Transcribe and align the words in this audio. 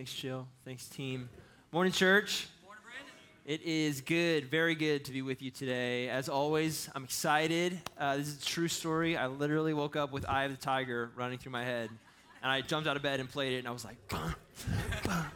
Thanks, 0.00 0.14
Jill. 0.14 0.48
Thanks, 0.64 0.86
team. 0.86 1.28
Morning, 1.72 1.92
church. 1.92 2.48
Morning, 2.64 2.82
Brandon. 2.82 3.12
It 3.44 3.60
is 3.60 4.00
good, 4.00 4.46
very 4.46 4.74
good 4.74 5.04
to 5.04 5.12
be 5.12 5.20
with 5.20 5.42
you 5.42 5.50
today. 5.50 6.08
As 6.08 6.30
always, 6.30 6.88
I'm 6.94 7.04
excited. 7.04 7.78
Uh, 7.98 8.16
this 8.16 8.28
is 8.28 8.42
a 8.42 8.46
true 8.46 8.68
story. 8.68 9.18
I 9.18 9.26
literally 9.26 9.74
woke 9.74 9.96
up 9.96 10.10
with 10.10 10.26
Eye 10.26 10.44
of 10.44 10.52
the 10.52 10.56
Tiger 10.56 11.10
running 11.16 11.36
through 11.36 11.52
my 11.52 11.64
head, 11.64 11.90
and 12.42 12.50
I 12.50 12.62
jumped 12.62 12.88
out 12.88 12.96
of 12.96 13.02
bed 13.02 13.20
and 13.20 13.30
played 13.30 13.52
it, 13.52 13.58
and 13.58 13.68
I 13.68 13.72
was 13.72 13.84
like, 13.84 13.98
bah, 14.08 14.32
bah, 15.04 15.26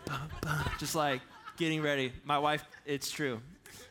bah, 0.40 0.72
just 0.78 0.94
like 0.94 1.20
getting 1.58 1.82
ready. 1.82 2.10
My 2.24 2.38
wife, 2.38 2.64
it's 2.86 3.10
true. 3.10 3.42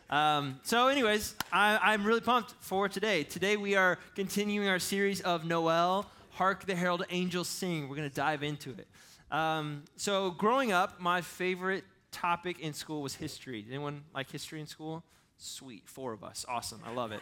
Um, 0.10 0.60
so, 0.64 0.88
anyways, 0.88 1.36
I, 1.52 1.94
am 1.94 2.04
really 2.04 2.22
pumped 2.22 2.56
for 2.62 2.90
today. 2.90 3.26
Today 3.26 3.58
we 3.58 3.76
are 3.76 4.00
continuing 4.16 4.68
our 4.68 4.80
series 4.80 5.22
of 5.22 5.46
Noel. 5.46 6.10
Hark 6.32 6.66
the 6.66 6.74
Herald 6.74 7.06
Angels 7.12 7.48
Sing. 7.48 7.88
We're 7.88 7.96
going 7.96 8.10
to 8.10 8.16
dive 8.16 8.42
into 8.42 8.72
it. 8.72 8.88
Um, 9.32 9.84
so, 9.96 10.32
growing 10.32 10.72
up, 10.72 11.00
my 11.00 11.22
favorite 11.22 11.84
topic 12.12 12.60
in 12.60 12.74
school 12.74 13.02
was 13.02 13.16
history. 13.16 13.62
Did 13.62 13.74
anyone 13.74 14.04
like 14.14 14.30
history 14.32 14.60
in 14.60 14.68
school? 14.68 15.04
Sweet, 15.38 15.84
four 15.86 16.14
of 16.14 16.24
us. 16.24 16.46
Awesome. 16.48 16.82
I 16.86 16.94
love 16.94 17.12
it. 17.12 17.22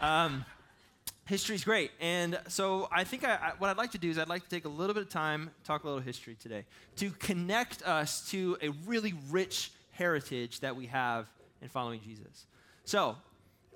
Um, 0.00 0.44
history's 1.26 1.64
great. 1.64 1.90
And 2.00 2.38
so, 2.48 2.88
I 2.92 3.04
think 3.04 3.24
I, 3.24 3.34
I, 3.34 3.52
what 3.58 3.70
I'd 3.70 3.76
like 3.76 3.92
to 3.92 3.98
do 3.98 4.10
is 4.10 4.18
I'd 4.18 4.28
like 4.28 4.42
to 4.44 4.48
take 4.48 4.64
a 4.64 4.68
little 4.68 4.94
bit 4.94 5.02
of 5.02 5.10
time, 5.10 5.50
talk 5.64 5.84
a 5.84 5.86
little 5.86 6.02
history 6.02 6.36
today, 6.40 6.64
to 6.96 7.10
connect 7.10 7.82
us 7.82 8.28
to 8.30 8.56
a 8.62 8.70
really 8.86 9.14
rich 9.30 9.70
heritage 9.92 10.60
that 10.60 10.76
we 10.76 10.86
have 10.86 11.26
in 11.62 11.68
following 11.68 12.00
Jesus. 12.00 12.46
So, 12.84 13.16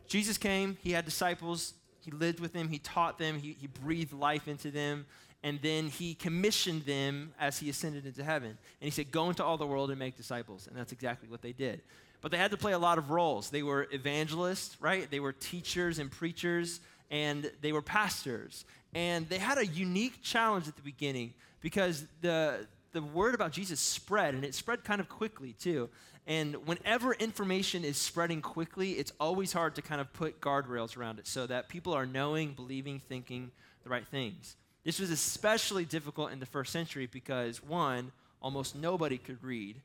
Jesus 0.06 0.38
came, 0.38 0.76
he 0.82 0.92
had 0.92 1.04
disciples, 1.04 1.74
he 2.04 2.10
lived 2.10 2.40
with 2.40 2.52
them, 2.52 2.68
he 2.68 2.78
taught 2.78 3.18
them, 3.18 3.38
he, 3.38 3.56
he 3.58 3.66
breathed 3.66 4.12
life 4.12 4.48
into 4.48 4.70
them 4.70 5.06
and 5.42 5.60
then 5.60 5.88
he 5.88 6.14
commissioned 6.14 6.84
them 6.84 7.32
as 7.38 7.58
he 7.58 7.68
ascended 7.68 8.06
into 8.06 8.22
heaven. 8.22 8.50
And 8.50 8.58
he 8.80 8.90
said, 8.90 9.10
Go 9.10 9.28
into 9.28 9.44
all 9.44 9.56
the 9.56 9.66
world 9.66 9.90
and 9.90 9.98
make 9.98 10.16
disciples. 10.16 10.66
And 10.68 10.76
that's 10.76 10.92
exactly 10.92 11.28
what 11.28 11.42
they 11.42 11.52
did. 11.52 11.80
But 12.20 12.30
they 12.30 12.38
had 12.38 12.52
to 12.52 12.56
play 12.56 12.72
a 12.72 12.78
lot 12.78 12.98
of 12.98 13.10
roles. 13.10 13.50
They 13.50 13.64
were 13.64 13.88
evangelists, 13.90 14.76
right? 14.80 15.10
They 15.10 15.18
were 15.18 15.32
teachers 15.32 15.98
and 15.98 16.10
preachers, 16.10 16.80
and 17.10 17.50
they 17.60 17.72
were 17.72 17.82
pastors. 17.82 18.64
And 18.94 19.28
they 19.28 19.38
had 19.38 19.58
a 19.58 19.66
unique 19.66 20.22
challenge 20.22 20.68
at 20.68 20.76
the 20.76 20.82
beginning 20.82 21.34
because 21.60 22.06
the, 22.20 22.68
the 22.92 23.02
word 23.02 23.34
about 23.34 23.50
Jesus 23.50 23.80
spread, 23.80 24.34
and 24.34 24.44
it 24.44 24.54
spread 24.54 24.84
kind 24.84 25.00
of 25.00 25.08
quickly 25.08 25.54
too. 25.58 25.88
And 26.24 26.54
whenever 26.68 27.14
information 27.14 27.84
is 27.84 27.96
spreading 27.96 28.40
quickly, 28.40 28.92
it's 28.92 29.12
always 29.18 29.52
hard 29.52 29.74
to 29.74 29.82
kind 29.82 30.00
of 30.00 30.12
put 30.12 30.40
guardrails 30.40 30.96
around 30.96 31.18
it 31.18 31.26
so 31.26 31.48
that 31.48 31.68
people 31.68 31.92
are 31.92 32.06
knowing, 32.06 32.52
believing, 32.52 33.00
thinking 33.00 33.50
the 33.82 33.90
right 33.90 34.06
things. 34.06 34.54
This 34.84 34.98
was 34.98 35.10
especially 35.10 35.84
difficult 35.84 36.32
in 36.32 36.40
the 36.40 36.46
first 36.46 36.72
century 36.72 37.08
because, 37.10 37.62
one, 37.62 38.12
almost 38.40 38.74
nobody 38.74 39.18
could 39.18 39.42
read. 39.42 39.76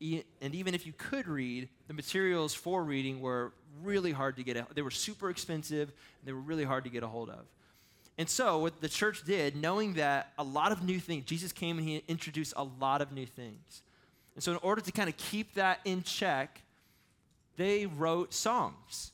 And 0.00 0.54
even 0.54 0.74
if 0.74 0.86
you 0.86 0.92
could 0.96 1.26
read, 1.26 1.68
the 1.86 1.94
materials 1.94 2.54
for 2.54 2.82
reading 2.82 3.20
were 3.20 3.52
really 3.82 4.12
hard 4.12 4.36
to 4.36 4.42
get. 4.42 4.74
They 4.74 4.82
were 4.82 4.90
super 4.90 5.28
expensive, 5.28 5.88
and 5.88 6.26
they 6.26 6.32
were 6.32 6.40
really 6.40 6.64
hard 6.64 6.84
to 6.84 6.90
get 6.90 7.02
a 7.02 7.08
hold 7.08 7.30
of. 7.30 7.44
And 8.16 8.28
so, 8.28 8.58
what 8.58 8.80
the 8.80 8.88
church 8.88 9.24
did, 9.24 9.54
knowing 9.54 9.94
that 9.94 10.32
a 10.38 10.44
lot 10.44 10.72
of 10.72 10.82
new 10.82 10.98
things, 10.98 11.24
Jesus 11.24 11.52
came 11.52 11.78
and 11.78 11.88
he 11.88 12.02
introduced 12.08 12.52
a 12.56 12.64
lot 12.64 13.00
of 13.00 13.12
new 13.12 13.26
things. 13.26 13.82
And 14.34 14.42
so, 14.42 14.52
in 14.52 14.58
order 14.62 14.80
to 14.80 14.92
kind 14.92 15.08
of 15.08 15.16
keep 15.16 15.54
that 15.54 15.80
in 15.84 16.02
check, 16.02 16.62
they 17.56 17.86
wrote 17.86 18.34
songs. 18.34 19.12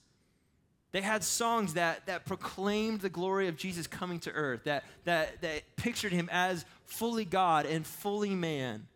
They 0.94 1.02
had 1.02 1.24
songs 1.24 1.74
that, 1.74 2.06
that 2.06 2.24
proclaimed 2.24 3.00
the 3.00 3.08
glory 3.08 3.48
of 3.48 3.56
Jesus 3.56 3.88
coming 3.88 4.20
to 4.20 4.30
earth, 4.30 4.62
that, 4.62 4.84
that, 5.02 5.40
that 5.40 5.74
pictured 5.74 6.12
him 6.12 6.28
as 6.30 6.64
fully 6.84 7.24
God 7.24 7.66
and 7.66 7.84
fully 7.84 8.36
man. 8.36 8.86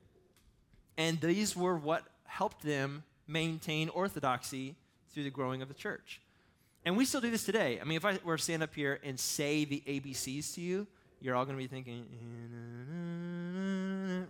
And 0.97 1.21
these 1.21 1.57
were 1.57 1.77
what 1.77 2.05
helped 2.23 2.63
them 2.63 3.03
maintain 3.27 3.89
orthodoxy 3.89 4.77
through 5.13 5.25
the 5.25 5.31
growing 5.31 5.61
of 5.61 5.67
the 5.67 5.75
church. 5.75 6.21
And 6.85 6.97
we 6.97 7.05
still 7.05 7.21
do 7.21 7.33
this 7.33 7.45
today. 7.45 7.81
I 7.81 7.85
mean, 7.85 7.97
if 7.97 8.05
I 8.05 8.21
were 8.23 8.37
to 8.37 8.43
stand 8.45 8.63
up 8.63 8.77
here 8.77 9.01
and 9.03 9.19
say 9.19 9.65
the 9.65 9.83
ABCs 9.85 10.55
to 10.55 10.61
you, 10.61 10.87
you're 11.21 11.35
all 11.35 11.47
going 11.47 11.59
to 11.59 11.61
be 11.61 11.67
thinking, 11.67 12.07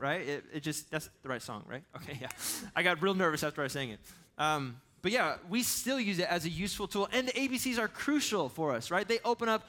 right? 0.01 0.23
It, 0.23 0.45
it, 0.55 0.61
just, 0.61 0.91
that's 0.91 1.11
the 1.23 1.29
right 1.29 1.43
song, 1.43 1.65
right? 1.69 1.83
Okay, 1.97 2.17
yeah. 2.19 2.29
I 2.75 2.83
got 2.83 3.03
real 3.03 3.13
nervous 3.13 3.43
after 3.43 3.63
I 3.63 3.67
sang 3.67 3.91
it. 3.91 4.01
Um, 4.39 4.81
but 5.03 5.13
yeah, 5.13 5.37
we 5.49 5.63
still 5.63 6.01
use 6.01 6.19
it 6.19 6.29
as 6.29 6.45
a 6.45 6.49
useful 6.49 6.89
tool. 6.89 7.09
And 7.13 7.29
the 7.29 7.33
ABCs 7.33 7.79
are 7.79 7.89
crucial 7.89 8.49
for 8.49 8.75
us, 8.75 8.91
right? 8.91 9.07
They 9.07 9.21
open 9.25 9.49
up 9.49 9.69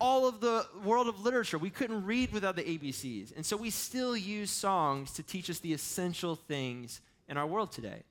all 0.00 0.28
of 0.28 0.40
the 0.40 0.66
world 0.84 1.08
of 1.08 1.20
literature. 1.20 1.58
We 1.58 1.70
couldn't 1.70 2.04
read 2.04 2.32
without 2.32 2.56
the 2.56 2.62
ABCs. 2.62 3.34
And 3.34 3.44
so 3.44 3.56
we 3.56 3.70
still 3.70 4.16
use 4.16 4.50
songs 4.50 5.12
to 5.14 5.22
teach 5.22 5.50
us 5.50 5.58
the 5.58 5.72
essential 5.72 6.36
things 6.36 7.00
in 7.28 7.36
our 7.36 7.46
world 7.46 7.72
today. 7.72 8.02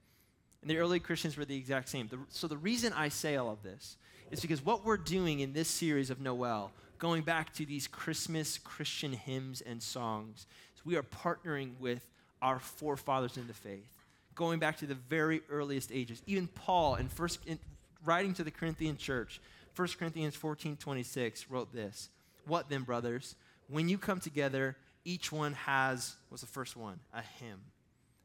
And 0.61 0.69
the 0.69 0.77
early 0.77 0.99
Christians 0.99 1.37
were 1.37 1.45
the 1.45 1.55
exact 1.55 1.87
same. 1.87 2.09
so 2.29 2.47
the 2.47 2.57
reason 2.57 2.91
I 2.93 3.09
say 3.09 3.37
all 3.37 3.49
of 3.49 3.63
this 3.63 3.95
is 4.31 4.41
because 4.41 4.63
what 4.63 4.83
we're 4.83 4.97
doing 4.97 5.39
in 5.39 5.53
this 5.53 5.69
series 5.69 6.09
of 6.09 6.19
Noel, 6.19 6.71
going 6.97 7.21
back 7.21 7.53
to 7.53 7.65
these 7.65 7.87
Christmas 7.87 8.57
Christian 8.57 9.13
hymns 9.13 9.61
and 9.61 9.81
songs, 9.81 10.45
is 10.75 10.85
we 10.85 10.97
are 10.97 11.03
partnering 11.03 11.79
with 11.79 12.05
our 12.41 12.59
forefathers 12.59 13.37
in 13.37 13.47
the 13.47 13.53
faith 13.53 13.96
going 14.37 14.59
back 14.59 14.77
to 14.77 14.85
the 14.85 14.95
very 14.95 15.41
earliest 15.49 15.91
ages. 15.91 16.21
Even 16.27 16.47
Paul, 16.47 16.95
in 16.95 17.09
first, 17.09 17.39
in, 17.45 17.59
writing 18.05 18.33
to 18.35 18.43
the 18.45 18.51
Corinthian 18.51 18.95
church, 18.95 19.41
1 19.75 19.87
Corinthians 19.99 20.35
14 20.35 20.77
26, 20.77 21.49
wrote 21.49 21.73
this 21.73 22.09
What 22.45 22.69
then, 22.69 22.83
brothers? 22.83 23.35
When 23.67 23.89
you 23.89 23.97
come 23.97 24.21
together, 24.21 24.77
each 25.03 25.31
one 25.31 25.53
has, 25.53 26.15
what's 26.29 26.41
the 26.41 26.47
first 26.47 26.77
one? 26.77 26.99
A 27.13 27.21
hymn, 27.21 27.59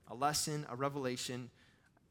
a 0.08 0.14
lesson, 0.14 0.66
a 0.70 0.76
revelation, 0.76 1.50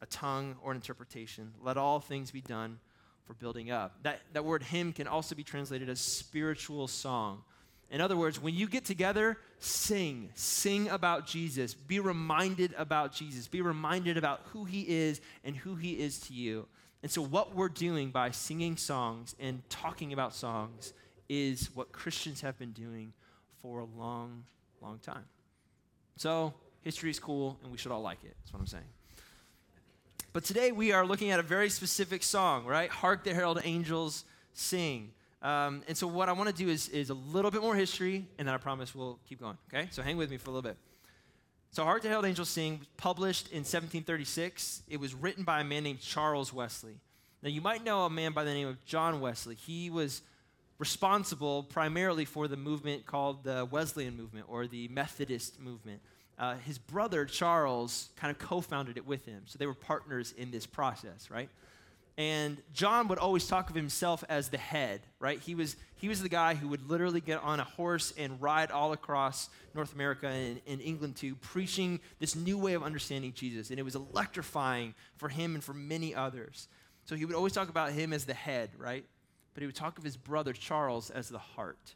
a 0.01 0.05
tongue, 0.07 0.55
or 0.61 0.71
an 0.71 0.77
interpretation. 0.77 1.53
Let 1.61 1.77
all 1.77 2.01
things 2.01 2.31
be 2.31 2.41
done 2.41 2.79
for 3.25 3.33
building 3.35 3.71
up. 3.71 3.95
That, 4.03 4.19
that 4.33 4.43
word 4.43 4.63
hymn 4.63 4.91
can 4.91 5.07
also 5.07 5.35
be 5.35 5.43
translated 5.43 5.89
as 5.89 6.01
spiritual 6.01 6.87
song. 6.89 7.43
In 7.91 7.99
other 7.99 8.15
words, 8.15 8.41
when 8.41 8.55
you 8.55 8.67
get 8.67 8.85
together, 8.85 9.37
sing. 9.59 10.29
Sing 10.33 10.87
about 10.87 11.27
Jesus. 11.27 11.73
Be 11.73 11.99
reminded 11.99 12.73
about 12.77 13.13
Jesus. 13.13 13.49
Be 13.49 13.61
reminded 13.61 14.17
about 14.17 14.41
who 14.53 14.63
he 14.63 14.87
is 14.87 15.19
and 15.43 15.55
who 15.55 15.75
he 15.75 15.99
is 15.99 16.19
to 16.21 16.33
you. 16.33 16.67
And 17.03 17.11
so, 17.11 17.21
what 17.21 17.53
we're 17.53 17.67
doing 17.67 18.09
by 18.09 18.31
singing 18.31 18.77
songs 18.77 19.35
and 19.39 19.61
talking 19.69 20.13
about 20.13 20.33
songs 20.33 20.93
is 21.27 21.69
what 21.73 21.91
Christians 21.91 22.41
have 22.41 22.57
been 22.57 22.71
doing 22.71 23.11
for 23.61 23.79
a 23.79 23.85
long, 23.99 24.45
long 24.81 24.99
time. 24.99 25.25
So, 26.15 26.53
history 26.83 27.09
is 27.09 27.19
cool 27.19 27.59
and 27.61 27.71
we 27.73 27.77
should 27.77 27.91
all 27.91 28.01
like 28.01 28.23
it. 28.23 28.35
That's 28.39 28.53
what 28.53 28.59
I'm 28.59 28.67
saying. 28.67 28.83
But 30.31 30.45
today 30.45 30.71
we 30.71 30.93
are 30.93 31.05
looking 31.05 31.31
at 31.31 31.39
a 31.39 31.43
very 31.43 31.69
specific 31.69 32.23
song, 32.23 32.65
right? 32.65 32.89
Hark 32.89 33.25
the 33.25 33.33
Herald 33.33 33.59
Angels 33.65 34.23
Sing. 34.53 35.11
Um, 35.41 35.81
and 35.87 35.97
so, 35.97 36.05
what 36.05 36.29
I 36.29 36.33
want 36.33 36.49
to 36.49 36.55
do 36.55 36.69
is, 36.69 36.87
is 36.89 37.09
a 37.09 37.15
little 37.15 37.49
bit 37.49 37.61
more 37.61 37.75
history, 37.75 38.27
and 38.37 38.47
then 38.47 38.53
I 38.53 38.57
promise 38.57 38.93
we'll 38.93 39.19
keep 39.27 39.39
going. 39.39 39.57
Okay? 39.73 39.87
So, 39.91 40.03
hang 40.03 40.17
with 40.17 40.29
me 40.29 40.37
for 40.37 40.51
a 40.51 40.53
little 40.53 40.69
bit. 40.69 40.77
So, 41.71 41.83
Hark 41.83 42.03
the 42.03 42.09
Herald 42.09 42.25
Angels 42.25 42.49
Sing 42.49 42.81
published 42.97 43.47
in 43.47 43.59
1736. 43.59 44.83
It 44.87 44.99
was 44.99 45.15
written 45.15 45.43
by 45.43 45.61
a 45.61 45.63
man 45.63 45.83
named 45.83 45.99
Charles 45.99 46.53
Wesley. 46.53 46.99
Now, 47.41 47.49
you 47.49 47.61
might 47.61 47.83
know 47.83 48.05
a 48.05 48.09
man 48.09 48.33
by 48.33 48.43
the 48.43 48.53
name 48.53 48.67
of 48.67 48.83
John 48.85 49.19
Wesley. 49.19 49.55
He 49.55 49.89
was 49.89 50.21
responsible 50.77 51.63
primarily 51.63 52.25
for 52.25 52.47
the 52.47 52.57
movement 52.57 53.05
called 53.07 53.43
the 53.43 53.67
Wesleyan 53.71 54.15
movement 54.15 54.45
or 54.47 54.67
the 54.67 54.89
Methodist 54.89 55.59
movement. 55.59 56.01
Uh, 56.37 56.55
his 56.65 56.77
brother 56.77 57.25
Charles 57.25 58.09
kind 58.15 58.29
of 58.29 58.37
co 58.37 58.61
founded 58.61 58.97
it 58.97 59.07
with 59.07 59.25
him. 59.25 59.41
So, 59.47 59.57
they 59.57 59.65
were 59.65 59.73
partners 59.73 60.35
in 60.37 60.51
this 60.51 60.67
process, 60.67 61.31
right? 61.31 61.49
And 62.17 62.57
John 62.73 63.07
would 63.07 63.17
always 63.17 63.47
talk 63.47 63.69
of 63.69 63.75
himself 63.75 64.23
as 64.27 64.49
the 64.49 64.57
head, 64.57 65.01
right? 65.19 65.39
He 65.39 65.55
was, 65.55 65.75
he 65.95 66.09
was 66.09 66.21
the 66.21 66.29
guy 66.29 66.55
who 66.55 66.67
would 66.67 66.89
literally 66.89 67.21
get 67.21 67.41
on 67.41 67.59
a 67.59 67.63
horse 67.63 68.13
and 68.17 68.41
ride 68.41 68.69
all 68.69 68.91
across 68.91 69.49
North 69.73 69.93
America 69.93 70.27
and, 70.27 70.59
and 70.67 70.81
England 70.81 71.15
too, 71.15 71.35
preaching 71.35 71.99
this 72.19 72.35
new 72.35 72.57
way 72.57 72.73
of 72.73 72.83
understanding 72.83 73.33
Jesus. 73.33 73.69
And 73.69 73.79
it 73.79 73.83
was 73.83 73.95
electrifying 73.95 74.93
for 75.15 75.29
him 75.29 75.55
and 75.55 75.63
for 75.63 75.73
many 75.73 76.13
others. 76.13 76.67
So 77.05 77.15
he 77.15 77.25
would 77.25 77.35
always 77.35 77.53
talk 77.53 77.69
about 77.69 77.91
him 77.91 78.13
as 78.13 78.25
the 78.25 78.33
head, 78.33 78.71
right? 78.77 79.05
But 79.53 79.61
he 79.61 79.67
would 79.67 79.75
talk 79.75 79.97
of 79.97 80.03
his 80.03 80.17
brother 80.17 80.53
Charles 80.53 81.09
as 81.09 81.29
the 81.29 81.39
heart 81.39 81.95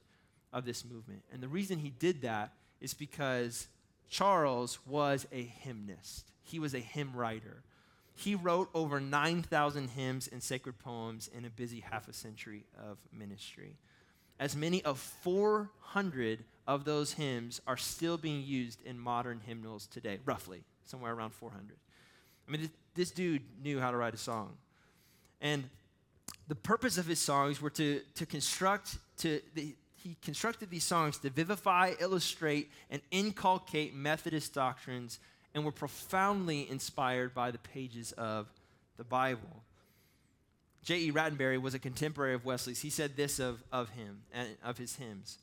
of 0.52 0.66
this 0.66 0.86
movement. 0.86 1.24
And 1.32 1.44
the 1.44 1.48
reason 1.48 1.80
he 1.80 1.90
did 1.90 2.22
that 2.22 2.54
is 2.80 2.94
because 2.94 3.68
Charles 4.10 4.80
was 4.86 5.28
a 5.32 5.44
hymnist, 5.44 6.32
he 6.42 6.60
was 6.60 6.74
a 6.74 6.80
hymn 6.80 7.12
writer. 7.14 7.64
He 8.16 8.34
wrote 8.34 8.70
over 8.74 9.00
9,000 9.00 9.90
hymns 9.90 10.30
and 10.32 10.42
sacred 10.42 10.80
poems 10.80 11.30
in 11.36 11.46
a 11.46 11.50
busy 11.50 11.82
half 11.82 12.08
a 12.08 12.14
century 12.14 12.64
of 12.78 12.98
ministry. 13.12 13.76
As 14.40 14.56
many 14.56 14.84
of 14.84 15.00
400 15.00 16.44
of 16.68 16.86
those 16.86 17.14
hymns 17.14 17.62
are 17.68 17.78
still 17.78 18.18
being 18.18 18.44
used 18.44 18.82
in 18.86 18.98
modern 18.98 19.42
hymnals 19.46 19.88
today, 19.88 20.20
roughly, 20.26 20.64
somewhere 20.86 21.14
around 21.14 21.32
400. 21.32 21.76
I 22.48 22.52
mean, 22.52 22.70
this 22.96 23.12
dude 23.12 23.44
knew 23.62 23.80
how 23.80 23.92
to 23.92 23.98
write 23.98 24.14
a 24.14 24.18
song. 24.18 24.58
And 25.42 25.70
the 26.48 26.56
purpose 26.56 26.98
of 26.98 27.06
his 27.06 27.20
songs 27.20 27.62
were 27.62 27.70
to, 27.72 28.02
to 28.16 28.26
construct, 28.26 28.98
to, 29.18 29.42
the, 29.54 29.76
he 29.96 30.16
constructed 30.22 30.70
these 30.70 30.84
songs 30.84 31.18
to 31.20 31.30
vivify, 31.30 31.94
illustrate, 32.00 32.72
and 32.90 33.02
inculcate 33.12 33.94
Methodist 33.94 34.54
doctrines 34.54 35.20
and 35.56 35.64
were 35.64 35.72
profoundly 35.72 36.70
inspired 36.70 37.34
by 37.34 37.50
the 37.50 37.58
pages 37.58 38.12
of 38.12 38.48
the 38.98 39.06
Bible. 39.06 39.64
J.E. 40.84 41.12
Rattenbury 41.12 41.60
was 41.60 41.74
a 41.74 41.80
contemporary 41.80 42.36
of 42.36 42.46
Wesley's. 42.46 42.82
He 42.82 42.90
said 42.90 43.16
this 43.16 43.40
of, 43.40 43.64
of 43.72 43.90
him 43.90 44.22
and 44.34 44.50
of 44.64 44.78
his 44.78 44.98
hymns 44.98 45.40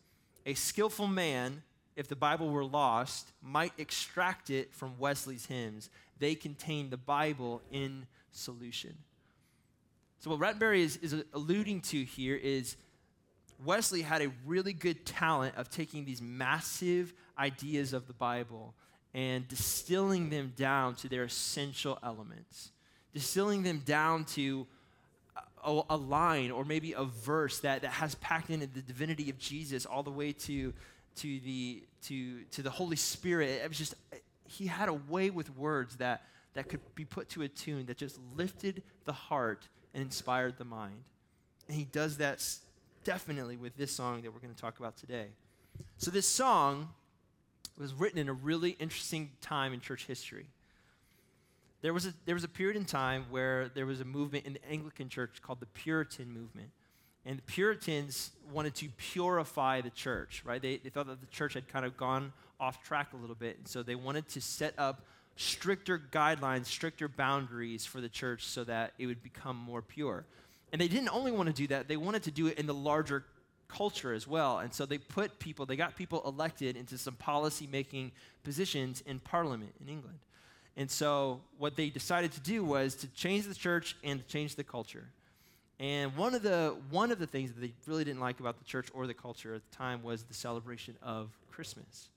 A 0.47 0.55
skillful 0.55 1.09
man, 1.09 1.63
if 1.97 2.07
the 2.07 2.15
Bible 2.15 2.51
were 2.51 2.65
lost, 2.65 3.33
might 3.43 3.73
extract 3.79 4.51
it 4.51 4.73
from 4.75 4.99
Wesley's 4.99 5.47
hymns. 5.47 5.89
They 6.19 6.35
contain 6.35 6.91
the 6.91 6.99
Bible 6.99 7.63
in 7.73 8.07
solution. 8.31 8.95
So, 10.21 10.31
what 10.31 10.39
Rattenbury 10.39 10.81
is, 10.81 10.99
is 10.99 11.25
alluding 11.33 11.81
to 11.81 12.05
here 12.05 12.37
is 12.37 12.77
Wesley 13.65 14.03
had 14.03 14.23
a 14.23 14.31
really 14.47 14.73
good 14.73 15.05
talent 15.07 15.57
of 15.57 15.71
taking 15.71 16.05
these 16.05 16.21
massive 16.21 17.13
ideas 17.39 17.93
of 17.93 18.07
the 18.07 18.13
Bible 18.13 18.75
and 19.15 19.47
distilling 19.49 20.31
them 20.31 20.53
down 20.57 20.95
to 20.97 21.09
their 21.09 21.25
essential 21.25 21.99
elements, 22.03 22.71
distilling 23.13 23.63
them 23.63 23.83
down 23.85 24.25
to 24.25 24.67
a, 25.65 25.83
a, 25.91 25.97
line 25.97 26.51
or 26.51 26.65
maybe 26.65 26.93
a 26.93 27.05
verse 27.05 27.61
that, 27.61 27.83
that 27.83 27.93
has 27.93 28.15
packed 28.17 28.51
in 28.51 28.61
the 28.61 28.67
divinity 28.67 29.31
of 29.31 29.39
Jesus 29.39 29.87
all 29.87 30.03
the 30.03 30.11
way 30.11 30.33
to, 30.33 30.73
to, 31.17 31.41
the, 31.41 31.83
to, 32.03 32.43
to 32.45 32.63
the 32.63 32.71
Holy 32.71 32.97
Spirit. 32.97 33.61
It 33.63 33.69
was 33.69 33.79
just, 33.79 33.95
he 34.45 34.67
had 34.67 34.89
a 34.89 34.95
way 34.95 35.31
with 35.31 35.57
words 35.57 35.97
that, 35.97 36.23
that 36.55 36.69
could 36.69 36.81
be 36.95 37.05
put 37.05 37.29
to 37.31 37.43
a 37.43 37.49
tune 37.49 37.87
that 37.87 37.97
just 37.97 38.19
lifted 38.35 38.83
the 39.05 39.13
heart 39.13 39.69
and 39.95 40.03
inspired 40.03 40.59
the 40.59 40.65
mind. 40.65 41.05
And 41.69 41.77
he 41.77 41.85
does 41.85 42.17
that 42.17 42.45
definitely 43.05 43.57
with 43.57 43.77
this 43.77 43.93
song 43.93 44.23
that 44.23 44.33
we're 44.33 44.41
going 44.41 44.55
to 44.55 44.61
talk 44.61 44.79
about 44.79 44.97
today. 44.97 45.29
So, 45.97 46.11
this 46.11 46.29
song 46.29 46.91
was 47.79 47.95
written 47.95 48.19
in 48.19 48.29
a 48.29 48.33
really 48.33 48.71
interesting 48.79 49.31
time 49.41 49.73
in 49.73 49.81
church 49.81 50.07
history. 50.07 50.47
There 51.81 51.93
was, 51.93 52.07
a, 52.07 52.15
there 52.27 52.35
was 52.35 52.45
a 52.45 52.49
period 52.49 52.77
in 52.77 52.85
time 52.85 53.27
where 53.31 53.69
there 53.69 53.87
was 53.87 54.01
a 54.01 54.05
movement 54.05 54.47
in 54.47 54.53
the 54.53 54.71
Anglican 54.71 55.09
church 55.09 55.43
called 55.43 55.61
the 55.61 55.67
Puritan 55.67 56.33
movement. 56.33 56.71
And 57.25 57.39
the 57.39 57.43
Puritans 57.43 58.33
wanted 58.53 58.75
to 58.77 58.89
purify 58.97 59.81
the 59.81 59.91
church, 59.91 60.43
right? 60.45 60.61
They, 60.61 60.77
they 60.77 60.91
thought 60.91 61.07
that 61.07 61.21
the 61.21 61.27
church 61.27 61.55
had 61.55 61.69
kind 61.69 61.85
of 61.85 61.97
gone 61.97 62.33
off 62.61 62.83
track 62.85 63.13
a 63.13 63.17
little 63.17 63.35
bit. 63.35 63.59
And 63.59 63.69
so 63.69 63.83
they 63.83 63.95
wanted 63.95 64.29
to 64.31 64.41
set 64.41 64.75
up 64.79 65.03
stricter 65.37 65.99
guidelines, 65.99 66.67
stricter 66.67 67.09
boundaries 67.09 67.85
for 67.85 68.01
the 68.01 68.09
church 68.09 68.47
so 68.47 68.65
that 68.65 68.93
it 68.99 69.07
would 69.07 69.23
become 69.23 69.57
more 69.57 69.83
pure. 69.83 70.25
And 70.73 70.81
they 70.81 70.89
didn't 70.89 71.11
only 71.11 71.33
want 71.33 71.49
to 71.49 71.55
do 71.55 71.67
that, 71.69 71.89
they 71.89 71.97
wanted 71.97 72.23
to 72.25 72.31
do 72.31 72.47
it 72.47 72.59
in 72.59 72.67
the 72.67 72.75
larger 72.75 73.25
culture 73.73 74.13
as 74.13 74.27
well. 74.27 74.59
And 74.59 74.73
so 74.73 74.87
they 74.87 74.99
put 74.99 75.39
people, 75.39 75.67
they 75.67 75.77
got 75.77 75.97
people 75.97 76.23
elected 76.27 76.77
into 76.77 76.99
some 76.99 77.15
policy 77.15 77.69
making 77.71 78.13
positions 78.45 79.03
in 79.07 79.19
Parliament 79.19 79.75
in 79.81 79.89
England. 79.89 80.19
And 80.77 80.91
so 80.91 81.41
what 81.59 81.77
they 81.77 81.91
decided 81.91 82.33
to 82.33 82.41
do 82.41 82.65
was 82.65 82.95
to 82.97 83.07
change 83.09 83.47
the 83.47 83.55
church 83.55 83.97
and 84.03 84.27
change 84.29 84.55
the 84.55 84.65
culture. 84.65 85.07
And 85.79 86.17
one 86.17 86.35
of 86.35 86.43
the 86.43 86.77
one 86.91 87.11
of 87.11 87.19
the 87.19 87.27
things 87.27 87.53
that 87.53 87.61
they 87.61 87.73
really 87.87 88.05
didn't 88.05 88.21
like 88.21 88.41
about 88.41 88.59
the 88.59 88.65
church 88.65 88.89
or 88.95 89.07
the 89.07 89.15
culture 89.15 89.55
at 89.55 89.63
the 89.69 89.77
time 89.77 90.03
was 90.03 90.23
the 90.23 90.35
celebration 90.35 90.95
of 91.03 91.31
Christmas. 91.51 92.09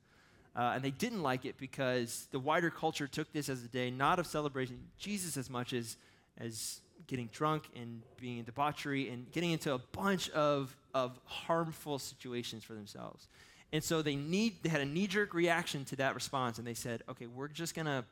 Uh, 0.55 0.73
and 0.75 0.83
they 0.83 0.91
didn't 0.91 1.21
like 1.21 1.45
it 1.45 1.57
because 1.57 2.27
the 2.31 2.39
wider 2.39 2.69
culture 2.69 3.07
took 3.07 3.31
this 3.33 3.49
as 3.49 3.63
a 3.63 3.67
day 3.67 3.91
not 3.91 4.19
of 4.19 4.27
celebrating 4.27 4.79
Jesus 4.97 5.35
as 5.35 5.49
much 5.49 5.73
as, 5.73 5.97
as 6.37 6.79
getting 7.07 7.29
drunk 7.31 7.63
and 7.75 8.01
being 8.19 8.39
in 8.39 8.45
debauchery 8.45 9.09
and 9.09 9.31
getting 9.31 9.51
into 9.51 9.73
a 9.73 9.77
bunch 9.77 10.29
of, 10.31 10.75
of 10.93 11.19
harmful 11.25 11.99
situations 11.99 12.63
for 12.63 12.73
themselves. 12.73 13.27
And 13.71 13.83
so 13.83 14.01
they 14.01 14.15
need 14.15 14.63
they 14.63 14.69
had 14.69 14.81
a 14.81 14.85
knee-jerk 14.85 15.33
reaction 15.33 15.85
to 15.85 15.95
that 15.97 16.15
response, 16.15 16.57
and 16.57 16.67
they 16.67 16.73
said, 16.73 17.03
okay, 17.09 17.27
we're 17.27 17.47
just 17.47 17.75
gonna 17.75 18.05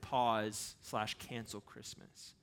pause 0.00 0.74
slash 0.82 1.14
cancel 1.14 1.60
Christmas. 1.60 2.34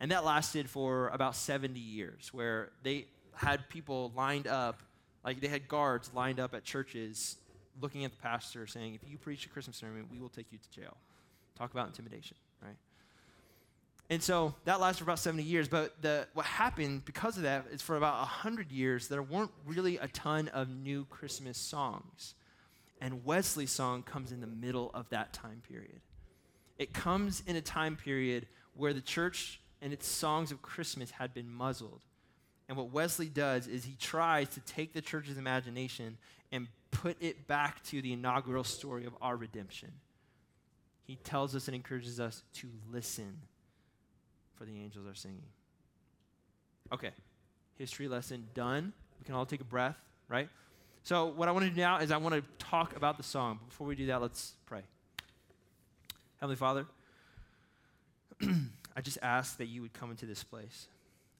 And 0.00 0.10
that 0.12 0.24
lasted 0.24 0.70
for 0.70 1.08
about 1.08 1.36
70 1.36 1.78
years, 1.78 2.32
where 2.32 2.70
they 2.82 3.06
had 3.34 3.68
people 3.68 4.12
lined 4.16 4.46
up, 4.46 4.80
like 5.24 5.40
they 5.40 5.48
had 5.48 5.68
guards 5.68 6.10
lined 6.14 6.40
up 6.40 6.54
at 6.54 6.64
churches 6.64 7.36
looking 7.80 8.04
at 8.04 8.12
the 8.12 8.18
pastor 8.18 8.66
saying, 8.66 8.94
if 8.94 9.08
you 9.08 9.18
preach 9.18 9.46
a 9.46 9.48
Christmas 9.48 9.76
sermon, 9.76 10.06
we 10.10 10.18
will 10.18 10.28
take 10.28 10.46
you 10.50 10.58
to 10.58 10.80
jail. 10.80 10.96
Talk 11.56 11.72
about 11.72 11.88
intimidation, 11.88 12.36
right? 12.62 12.76
And 14.10 14.20
so 14.20 14.56
that 14.64 14.80
lasted 14.80 15.04
for 15.04 15.10
about 15.10 15.20
70 15.20 15.44
years. 15.44 15.68
But 15.68 16.02
the, 16.02 16.26
what 16.34 16.44
happened 16.44 17.04
because 17.04 17.36
of 17.36 17.44
that 17.44 17.66
is 17.70 17.80
for 17.80 17.96
about 17.96 18.18
100 18.18 18.72
years, 18.72 19.06
there 19.06 19.22
weren't 19.22 19.52
really 19.64 19.98
a 19.98 20.08
ton 20.08 20.48
of 20.48 20.68
new 20.68 21.04
Christmas 21.04 21.56
songs. 21.56 22.34
And 23.00 23.24
Wesley's 23.24 23.70
song 23.70 24.02
comes 24.02 24.32
in 24.32 24.40
the 24.40 24.48
middle 24.48 24.90
of 24.92 25.08
that 25.10 25.32
time 25.32 25.62
period. 25.66 26.00
It 26.76 26.92
comes 26.92 27.42
in 27.46 27.54
a 27.54 27.60
time 27.60 27.96
period 27.96 28.46
where 28.74 28.92
the 28.92 29.00
church 29.00 29.60
and 29.80 29.92
its 29.92 30.08
songs 30.08 30.50
of 30.50 30.60
Christmas 30.60 31.12
had 31.12 31.32
been 31.32 31.48
muzzled. 31.48 32.02
And 32.68 32.76
what 32.76 32.90
Wesley 32.90 33.28
does 33.28 33.68
is 33.68 33.84
he 33.84 33.94
tries 33.94 34.48
to 34.50 34.60
take 34.60 34.92
the 34.92 35.00
church's 35.00 35.38
imagination 35.38 36.18
and 36.50 36.66
put 36.90 37.16
it 37.20 37.46
back 37.46 37.82
to 37.84 38.02
the 38.02 38.12
inaugural 38.12 38.64
story 38.64 39.06
of 39.06 39.12
our 39.22 39.36
redemption. 39.36 39.92
He 41.04 41.16
tells 41.16 41.54
us 41.54 41.68
and 41.68 41.74
encourages 41.74 42.18
us 42.20 42.42
to 42.54 42.68
listen 42.90 43.38
for 44.60 44.66
the 44.66 44.78
angels 44.78 45.06
are 45.06 45.14
singing. 45.14 45.46
Okay, 46.92 47.12
history 47.78 48.08
lesson 48.08 48.46
done. 48.52 48.92
We 49.18 49.24
can 49.24 49.34
all 49.34 49.46
take 49.46 49.62
a 49.62 49.64
breath, 49.64 49.96
right? 50.28 50.50
So, 51.02 51.28
what 51.28 51.48
I 51.48 51.52
want 51.52 51.64
to 51.64 51.70
do 51.70 51.80
now 51.80 52.00
is 52.00 52.12
I 52.12 52.18
want 52.18 52.34
to 52.34 52.42
talk 52.58 52.94
about 52.94 53.16
the 53.16 53.22
song. 53.22 53.58
Before 53.70 53.86
we 53.86 53.94
do 53.94 54.04
that, 54.08 54.20
let's 54.20 54.52
pray. 54.66 54.82
Heavenly 56.40 56.56
Father, 56.56 56.84
I 58.42 59.00
just 59.00 59.16
ask 59.22 59.56
that 59.56 59.68
you 59.68 59.80
would 59.80 59.94
come 59.94 60.10
into 60.10 60.26
this 60.26 60.44
place. 60.44 60.88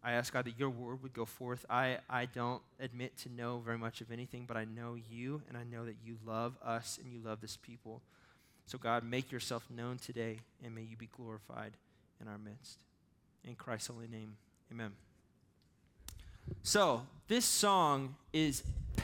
I 0.02 0.12
ask 0.12 0.32
God 0.32 0.46
that 0.46 0.58
your 0.58 0.70
word 0.70 1.02
would 1.02 1.12
go 1.12 1.26
forth. 1.26 1.66
I, 1.68 1.98
I 2.08 2.24
don't 2.24 2.62
admit 2.78 3.18
to 3.18 3.28
know 3.28 3.58
very 3.62 3.76
much 3.76 4.00
of 4.00 4.10
anything, 4.10 4.46
but 4.48 4.56
I 4.56 4.64
know 4.64 4.96
you, 5.10 5.42
and 5.46 5.58
I 5.58 5.64
know 5.64 5.84
that 5.84 5.96
you 6.02 6.16
love 6.24 6.56
us 6.64 6.98
and 7.02 7.12
you 7.12 7.20
love 7.22 7.42
this 7.42 7.58
people. 7.58 8.00
So, 8.64 8.78
God, 8.78 9.04
make 9.04 9.30
yourself 9.30 9.66
known 9.68 9.98
today, 9.98 10.38
and 10.64 10.74
may 10.74 10.84
you 10.84 10.96
be 10.96 11.10
glorified 11.14 11.72
in 12.18 12.26
our 12.26 12.38
midst. 12.38 12.78
In 13.44 13.54
Christ's 13.54 13.88
holy 13.88 14.08
name, 14.08 14.36
amen. 14.70 14.92
So, 16.62 17.02
this 17.28 17.44
song 17.44 18.16
is 18.32 18.62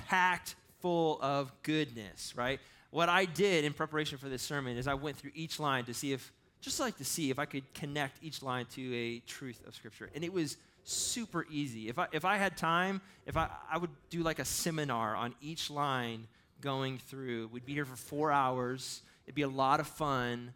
packed 0.08 0.56
full 0.80 1.18
of 1.22 1.52
goodness, 1.62 2.34
right? 2.36 2.60
What 2.90 3.08
I 3.08 3.24
did 3.24 3.64
in 3.64 3.72
preparation 3.72 4.18
for 4.18 4.28
this 4.28 4.42
sermon 4.42 4.76
is 4.76 4.86
I 4.86 4.94
went 4.94 5.16
through 5.16 5.32
each 5.34 5.58
line 5.58 5.84
to 5.84 5.94
see 5.94 6.12
if, 6.12 6.32
just 6.60 6.80
like 6.80 6.96
to 6.98 7.04
see 7.04 7.30
if 7.30 7.38
I 7.38 7.44
could 7.44 7.62
connect 7.74 8.22
each 8.22 8.42
line 8.42 8.66
to 8.74 8.94
a 8.94 9.18
truth 9.20 9.62
of 9.66 9.74
Scripture. 9.74 10.10
And 10.14 10.22
it 10.22 10.32
was 10.32 10.56
super 10.84 11.46
easy. 11.50 11.88
If 11.88 11.98
I, 11.98 12.06
if 12.12 12.24
I 12.24 12.36
had 12.36 12.56
time, 12.56 13.00
if 13.26 13.36
I, 13.36 13.48
I 13.70 13.78
would 13.78 13.90
do 14.10 14.22
like 14.22 14.38
a 14.38 14.44
seminar 14.44 15.16
on 15.16 15.34
each 15.40 15.70
line 15.70 16.26
going 16.60 16.98
through. 16.98 17.48
We'd 17.48 17.66
be 17.66 17.74
here 17.74 17.84
for 17.84 17.96
four 17.96 18.32
hours. 18.32 19.02
It'd 19.24 19.34
be 19.34 19.42
a 19.42 19.48
lot 19.48 19.80
of 19.80 19.86
fun. 19.86 20.52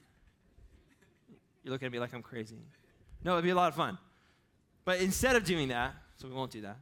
You're 1.63 1.73
looking 1.73 1.87
at 1.87 1.93
me 1.93 1.99
like 1.99 2.15
I'm 2.15 2.23
crazy. 2.23 2.57
No, 3.25 3.33
it'd 3.33 3.45
be 3.45 3.51
a 3.51 3.55
lot 3.55 3.69
of 3.69 3.75
fun. 3.75 3.99
But 4.85 5.01
instead 5.01 5.37
of 5.37 5.45
doing 5.45 5.69
that, 5.69 5.95
so 6.17 6.29
we 6.29 6.35
won't 6.35 6.51
do 6.51 6.63
that. 6.63 6.77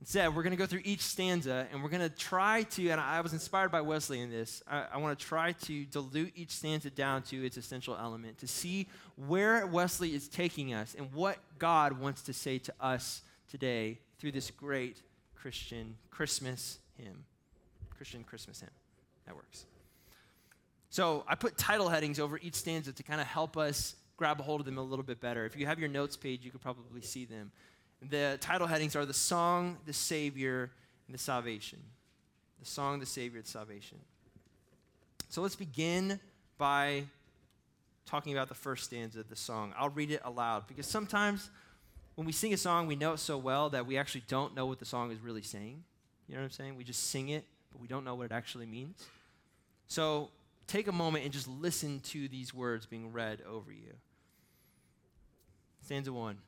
Instead, 0.00 0.34
we're 0.34 0.42
going 0.42 0.52
to 0.52 0.56
go 0.56 0.66
through 0.66 0.80
each 0.84 1.02
stanza 1.02 1.68
and 1.70 1.80
we're 1.80 1.88
going 1.88 2.02
to 2.02 2.14
try 2.14 2.64
to, 2.64 2.88
and 2.88 3.00
I 3.00 3.20
was 3.20 3.32
inspired 3.32 3.70
by 3.70 3.82
Wesley 3.82 4.20
in 4.20 4.30
this, 4.30 4.60
I, 4.66 4.86
I 4.94 4.98
want 4.98 5.16
to 5.16 5.24
try 5.24 5.52
to 5.52 5.84
dilute 5.84 6.32
each 6.34 6.50
stanza 6.50 6.90
down 6.90 7.22
to 7.24 7.46
its 7.46 7.56
essential 7.56 7.96
element, 7.96 8.38
to 8.38 8.48
see 8.48 8.88
where 9.14 9.64
Wesley 9.64 10.12
is 10.12 10.26
taking 10.26 10.74
us 10.74 10.96
and 10.98 11.12
what 11.12 11.38
God 11.60 12.00
wants 12.00 12.22
to 12.22 12.32
say 12.32 12.58
to 12.58 12.74
us 12.80 13.22
today 13.48 14.00
through 14.18 14.32
this 14.32 14.50
great 14.50 15.00
Christian 15.36 15.94
Christmas 16.10 16.78
hymn. 16.96 17.24
Christian 17.90 18.24
Christmas 18.24 18.58
hymn. 18.58 18.70
That 19.26 19.36
works. 19.36 19.66
So 20.90 21.24
I 21.28 21.36
put 21.36 21.56
title 21.56 21.88
headings 21.88 22.18
over 22.18 22.38
each 22.42 22.56
stanza 22.56 22.92
to 22.92 23.02
kind 23.04 23.20
of 23.20 23.28
help 23.28 23.56
us 23.56 23.94
grab 24.22 24.38
a 24.38 24.42
hold 24.44 24.60
of 24.60 24.66
them 24.66 24.78
a 24.78 24.82
little 24.82 25.04
bit 25.04 25.20
better. 25.20 25.44
If 25.44 25.56
you 25.56 25.66
have 25.66 25.80
your 25.80 25.88
notes 25.88 26.16
page, 26.16 26.44
you 26.44 26.52
could 26.52 26.60
probably 26.60 27.02
see 27.02 27.24
them. 27.24 27.50
The 28.08 28.38
title 28.40 28.68
headings 28.68 28.94
are 28.94 29.04
the 29.04 29.12
song, 29.12 29.78
the 29.84 29.92
Savior, 29.92 30.70
and 31.08 31.14
the 31.14 31.18
salvation. 31.18 31.80
The 32.60 32.66
song, 32.66 33.00
the 33.00 33.06
Savior, 33.06 33.42
the 33.42 33.48
salvation. 33.48 33.98
So 35.28 35.42
let's 35.42 35.56
begin 35.56 36.20
by 36.56 37.02
talking 38.06 38.32
about 38.32 38.46
the 38.46 38.54
first 38.54 38.84
stanza 38.84 39.18
of 39.18 39.28
the 39.28 39.34
song. 39.34 39.74
I'll 39.76 39.88
read 39.88 40.12
it 40.12 40.20
aloud 40.24 40.68
because 40.68 40.86
sometimes 40.86 41.50
when 42.14 42.24
we 42.24 42.32
sing 42.32 42.52
a 42.52 42.56
song, 42.56 42.86
we 42.86 42.94
know 42.94 43.14
it 43.14 43.18
so 43.18 43.36
well 43.36 43.70
that 43.70 43.88
we 43.88 43.98
actually 43.98 44.22
don't 44.28 44.54
know 44.54 44.66
what 44.66 44.78
the 44.78 44.84
song 44.84 45.10
is 45.10 45.18
really 45.18 45.42
saying. 45.42 45.82
You 46.28 46.36
know 46.36 46.42
what 46.42 46.44
I'm 46.44 46.50
saying? 46.52 46.76
We 46.76 46.84
just 46.84 47.10
sing 47.10 47.30
it, 47.30 47.44
but 47.72 47.80
we 47.80 47.88
don't 47.88 48.04
know 48.04 48.14
what 48.14 48.26
it 48.26 48.32
actually 48.32 48.66
means. 48.66 49.04
So 49.88 50.30
take 50.68 50.86
a 50.86 50.92
moment 50.92 51.24
and 51.24 51.32
just 51.32 51.48
listen 51.48 51.98
to 52.10 52.28
these 52.28 52.54
words 52.54 52.86
being 52.86 53.10
read 53.10 53.40
over 53.50 53.72
you. 53.72 53.94
Stanza 55.82 56.12
one 56.12 56.38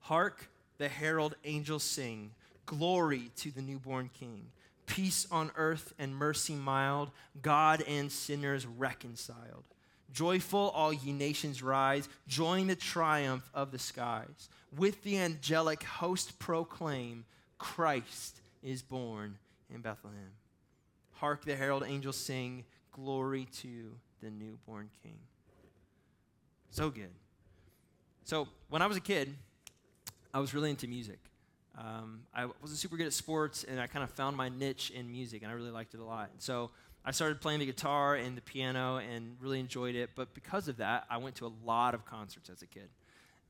Hark, 0.00 0.48
the 0.78 0.88
herald 0.88 1.34
angels 1.44 1.84
sing, 1.84 2.32
Glory 2.66 3.30
to 3.36 3.50
the 3.50 3.62
newborn 3.62 4.10
King. 4.12 4.46
Peace 4.86 5.26
on 5.30 5.50
earth 5.56 5.94
and 5.98 6.14
mercy 6.14 6.54
mild, 6.54 7.10
God 7.40 7.82
and 7.88 8.10
sinners 8.10 8.66
reconciled. 8.66 9.64
Joyful, 10.12 10.70
all 10.74 10.92
ye 10.92 11.12
nations 11.12 11.62
rise, 11.62 12.08
join 12.28 12.66
the 12.66 12.76
triumph 12.76 13.48
of 13.54 13.70
the 13.70 13.78
skies. 13.78 14.48
With 14.76 15.02
the 15.02 15.18
angelic 15.18 15.82
host 15.82 16.38
proclaim, 16.38 17.24
Christ 17.58 18.40
is 18.62 18.82
born 18.82 19.38
in 19.72 19.80
Bethlehem. 19.80 20.32
Hark 21.12 21.44
the 21.44 21.56
herald 21.56 21.84
angels 21.86 22.16
sing, 22.16 22.64
Glory 22.92 23.46
to 23.60 23.94
the 24.20 24.30
newborn 24.30 24.90
King. 25.02 25.18
So 26.70 26.90
good. 26.90 27.10
So, 28.24 28.48
when 28.68 28.82
I 28.82 28.86
was 28.86 28.96
a 28.96 29.00
kid, 29.00 29.34
I 30.32 30.40
was 30.40 30.54
really 30.54 30.70
into 30.70 30.86
music. 30.86 31.18
Um, 31.76 32.20
I 32.34 32.46
wasn't 32.60 32.78
super 32.78 32.96
good 32.96 33.06
at 33.06 33.12
sports, 33.12 33.64
and 33.64 33.80
I 33.80 33.86
kind 33.86 34.04
of 34.04 34.10
found 34.10 34.36
my 34.36 34.48
niche 34.48 34.90
in 34.90 35.10
music, 35.10 35.42
and 35.42 35.50
I 35.50 35.54
really 35.54 35.70
liked 35.70 35.94
it 35.94 36.00
a 36.00 36.04
lot. 36.04 36.30
so, 36.38 36.70
I 37.04 37.10
started 37.10 37.40
playing 37.40 37.58
the 37.58 37.66
guitar 37.66 38.14
and 38.14 38.36
the 38.36 38.42
piano 38.42 38.98
and 38.98 39.36
really 39.40 39.58
enjoyed 39.58 39.96
it. 39.96 40.10
But 40.14 40.34
because 40.34 40.68
of 40.68 40.76
that, 40.76 41.04
I 41.10 41.16
went 41.16 41.34
to 41.36 41.46
a 41.46 41.52
lot 41.64 41.94
of 41.94 42.04
concerts 42.04 42.48
as 42.48 42.62
a 42.62 42.66
kid. 42.66 42.88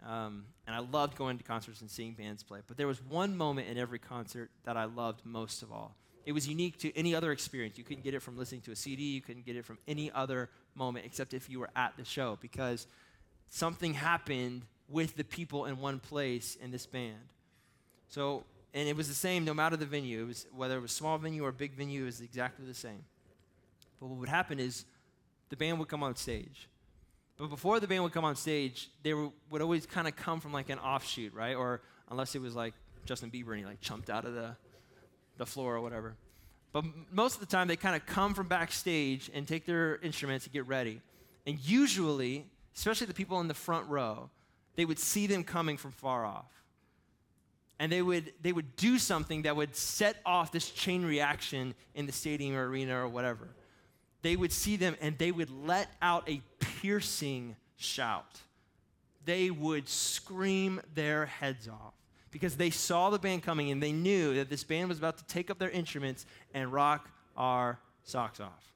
Um, 0.06 0.46
and 0.66 0.74
I 0.74 0.80
loved 0.80 1.16
going 1.16 1.38
to 1.38 1.44
concerts 1.44 1.80
and 1.80 1.90
seeing 1.90 2.14
bands 2.14 2.42
play. 2.42 2.60
But 2.66 2.76
there 2.76 2.86
was 2.86 3.02
one 3.02 3.36
moment 3.36 3.68
in 3.68 3.78
every 3.78 3.98
concert 3.98 4.50
that 4.64 4.76
I 4.76 4.84
loved 4.84 5.24
most 5.24 5.62
of 5.62 5.70
all. 5.70 5.94
It 6.24 6.32
was 6.32 6.48
unique 6.48 6.78
to 6.78 6.96
any 6.96 7.14
other 7.14 7.30
experience. 7.30 7.78
You 7.78 7.84
couldn't 7.84 8.04
get 8.04 8.14
it 8.14 8.22
from 8.22 8.38
listening 8.38 8.62
to 8.62 8.72
a 8.72 8.76
CD, 8.76 9.02
you 9.02 9.20
couldn't 9.20 9.44
get 9.44 9.56
it 9.56 9.64
from 9.64 9.78
any 9.86 10.10
other 10.12 10.50
moment 10.74 11.04
except 11.04 11.34
if 11.34 11.50
you 11.50 11.60
were 11.60 11.70
at 11.76 11.96
the 11.96 12.04
show 12.04 12.38
because 12.40 12.86
something 13.52 13.92
happened 13.92 14.62
with 14.88 15.14
the 15.14 15.24
people 15.24 15.66
in 15.66 15.78
one 15.78 16.00
place 16.00 16.56
in 16.56 16.70
this 16.70 16.86
band. 16.86 17.34
So, 18.08 18.44
and 18.72 18.88
it 18.88 18.96
was 18.96 19.08
the 19.08 19.14
same 19.14 19.44
no 19.44 19.52
matter 19.52 19.76
the 19.76 19.84
venue. 19.84 20.22
It 20.22 20.26
was 20.26 20.46
whether 20.54 20.78
it 20.78 20.80
was 20.80 20.90
small 20.90 21.18
venue 21.18 21.44
or 21.44 21.52
big 21.52 21.74
venue, 21.74 22.02
it 22.02 22.06
was 22.06 22.22
exactly 22.22 22.64
the 22.64 22.74
same. 22.74 23.04
But 24.00 24.06
what 24.06 24.18
would 24.18 24.30
happen 24.30 24.58
is 24.58 24.86
the 25.50 25.56
band 25.56 25.78
would 25.78 25.88
come 25.88 26.02
on 26.02 26.16
stage. 26.16 26.66
But 27.36 27.50
before 27.50 27.78
the 27.78 27.86
band 27.86 28.02
would 28.04 28.12
come 28.12 28.24
on 28.24 28.36
stage, 28.36 28.88
they 29.02 29.12
were, 29.12 29.28
would 29.50 29.60
always 29.60 29.84
kind 29.84 30.08
of 30.08 30.16
come 30.16 30.40
from 30.40 30.52
like 30.54 30.70
an 30.70 30.78
offshoot, 30.78 31.34
right? 31.34 31.54
Or 31.54 31.82
unless 32.10 32.34
it 32.34 32.40
was 32.40 32.56
like 32.56 32.72
Justin 33.04 33.30
Bieber 33.30 33.50
and 33.50 33.58
he 33.58 33.66
like 33.66 33.80
jumped 33.82 34.08
out 34.08 34.24
of 34.24 34.32
the, 34.32 34.56
the 35.36 35.46
floor 35.46 35.76
or 35.76 35.82
whatever. 35.82 36.14
But 36.72 36.84
most 37.10 37.34
of 37.34 37.40
the 37.40 37.46
time, 37.46 37.68
they 37.68 37.76
kind 37.76 37.96
of 37.96 38.06
come 38.06 38.32
from 38.32 38.48
backstage 38.48 39.30
and 39.34 39.46
take 39.46 39.66
their 39.66 39.96
instruments 39.96 40.44
to 40.44 40.50
get 40.50 40.66
ready. 40.66 41.02
And 41.46 41.58
usually, 41.58 42.46
especially 42.76 43.06
the 43.06 43.14
people 43.14 43.40
in 43.40 43.48
the 43.48 43.54
front 43.54 43.88
row, 43.88 44.30
they 44.76 44.84
would 44.84 44.98
see 44.98 45.26
them 45.26 45.44
coming 45.44 45.76
from 45.76 45.92
far 45.92 46.24
off. 46.24 46.50
And 47.78 47.90
they 47.90 48.02
would, 48.02 48.32
they 48.40 48.52
would 48.52 48.76
do 48.76 48.98
something 48.98 49.42
that 49.42 49.56
would 49.56 49.74
set 49.74 50.16
off 50.24 50.52
this 50.52 50.70
chain 50.70 51.04
reaction 51.04 51.74
in 51.94 52.06
the 52.06 52.12
stadium 52.12 52.54
or 52.54 52.68
arena 52.68 52.96
or 52.96 53.08
whatever 53.08 53.48
they 54.22 54.36
would 54.36 54.52
see 54.52 54.76
them 54.76 54.96
and 55.00 55.18
they 55.18 55.32
would 55.32 55.50
let 55.50 55.88
out 56.00 56.28
a 56.28 56.40
piercing 56.58 57.56
shout. 57.76 58.40
They 59.24 59.50
would 59.50 59.88
scream 59.88 60.80
their 60.94 61.26
heads 61.26 61.68
off 61.68 61.94
because 62.30 62.56
they 62.56 62.70
saw 62.70 63.10
the 63.10 63.18
band 63.18 63.42
coming 63.42 63.70
and 63.70 63.82
they 63.82 63.92
knew 63.92 64.34
that 64.34 64.48
this 64.48 64.64
band 64.64 64.88
was 64.88 64.98
about 64.98 65.18
to 65.18 65.24
take 65.26 65.50
up 65.50 65.58
their 65.58 65.70
instruments 65.70 66.24
and 66.54 66.72
rock 66.72 67.10
our 67.36 67.78
socks 68.04 68.40
off. 68.40 68.72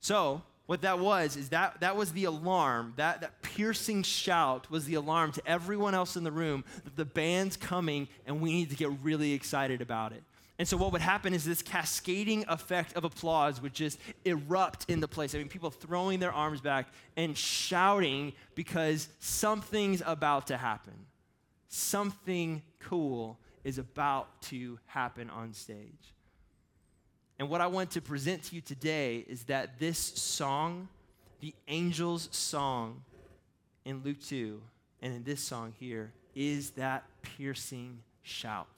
So, 0.00 0.42
what 0.70 0.82
that 0.82 1.00
was 1.00 1.36
is 1.36 1.48
that 1.48 1.80
that 1.80 1.96
was 1.96 2.12
the 2.12 2.22
alarm 2.22 2.92
that, 2.94 3.22
that 3.22 3.42
piercing 3.42 4.04
shout 4.04 4.70
was 4.70 4.84
the 4.84 4.94
alarm 4.94 5.32
to 5.32 5.42
everyone 5.44 5.96
else 5.96 6.14
in 6.14 6.22
the 6.22 6.30
room 6.30 6.62
that 6.84 6.94
the 6.94 7.04
band's 7.04 7.56
coming 7.56 8.06
and 8.24 8.40
we 8.40 8.52
need 8.52 8.70
to 8.70 8.76
get 8.76 8.88
really 9.02 9.32
excited 9.32 9.80
about 9.82 10.12
it 10.12 10.22
and 10.60 10.68
so, 10.68 10.76
what 10.76 10.92
would 10.92 11.00
happen 11.00 11.32
is 11.32 11.44
this 11.44 11.62
cascading 11.62 12.44
effect 12.46 12.94
of 12.94 13.04
applause 13.04 13.62
would 13.62 13.72
just 13.72 13.98
erupt 14.26 14.84
in 14.90 15.00
the 15.00 15.08
place. 15.08 15.34
I 15.34 15.38
mean, 15.38 15.48
people 15.48 15.70
throwing 15.70 16.20
their 16.20 16.34
arms 16.34 16.60
back 16.60 16.88
and 17.16 17.34
shouting 17.34 18.34
because 18.54 19.08
something's 19.20 20.02
about 20.04 20.48
to 20.48 20.58
happen. 20.58 21.06
Something 21.68 22.60
cool 22.78 23.38
is 23.64 23.78
about 23.78 24.42
to 24.42 24.78
happen 24.84 25.30
on 25.30 25.54
stage. 25.54 26.12
And 27.40 27.48
what 27.48 27.62
I 27.62 27.68
want 27.68 27.92
to 27.92 28.02
present 28.02 28.42
to 28.44 28.54
you 28.54 28.60
today 28.60 29.24
is 29.26 29.44
that 29.44 29.78
this 29.78 29.96
song, 29.96 30.88
the 31.40 31.54
angel's 31.66 32.28
song 32.32 33.02
in 33.86 34.02
Luke 34.04 34.20
2, 34.20 34.60
and 35.00 35.14
in 35.14 35.24
this 35.24 35.42
song 35.42 35.72
here, 35.80 36.12
is 36.34 36.72
that 36.72 37.04
piercing 37.22 38.00
shout. 38.22 38.68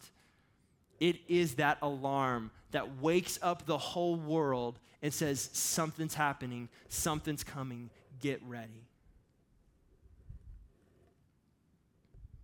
It 1.01 1.17
is 1.27 1.57
that 1.57 1.79
alarm 1.83 2.53
that 2.71 3.01
wakes 3.03 3.37
up 3.43 3.67
the 3.67 3.79
whole 3.79 4.15
world 4.15 4.79
and 5.03 5.13
says, 5.13 5.51
Something's 5.53 6.15
happening, 6.15 6.69
something's 6.89 7.43
coming, 7.43 7.91
get 8.21 8.41
ready. 8.45 8.82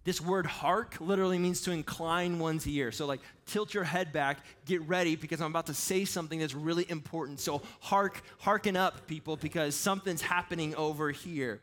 This 0.09 0.23
word 0.23 0.47
hark 0.47 0.97
literally 1.01 1.39
means 1.39 1.61
to 1.61 1.71
incline 1.71 2.39
one's 2.39 2.67
ear. 2.67 2.91
So, 2.93 3.05
like, 3.05 3.21
tilt 3.45 3.75
your 3.75 3.85
head 3.85 4.11
back, 4.11 4.39
get 4.65 4.81
ready 4.89 5.17
because 5.17 5.43
I'm 5.43 5.51
about 5.51 5.67
to 5.67 5.75
say 5.75 6.07
something 6.07 6.39
that's 6.39 6.55
really 6.55 6.87
important. 6.91 7.41
So, 7.41 7.61
hark, 7.81 8.23
hearken 8.39 8.75
up, 8.75 9.07
people, 9.07 9.37
because 9.37 9.75
something's 9.75 10.23
happening 10.23 10.75
over 10.77 11.11
here. 11.11 11.61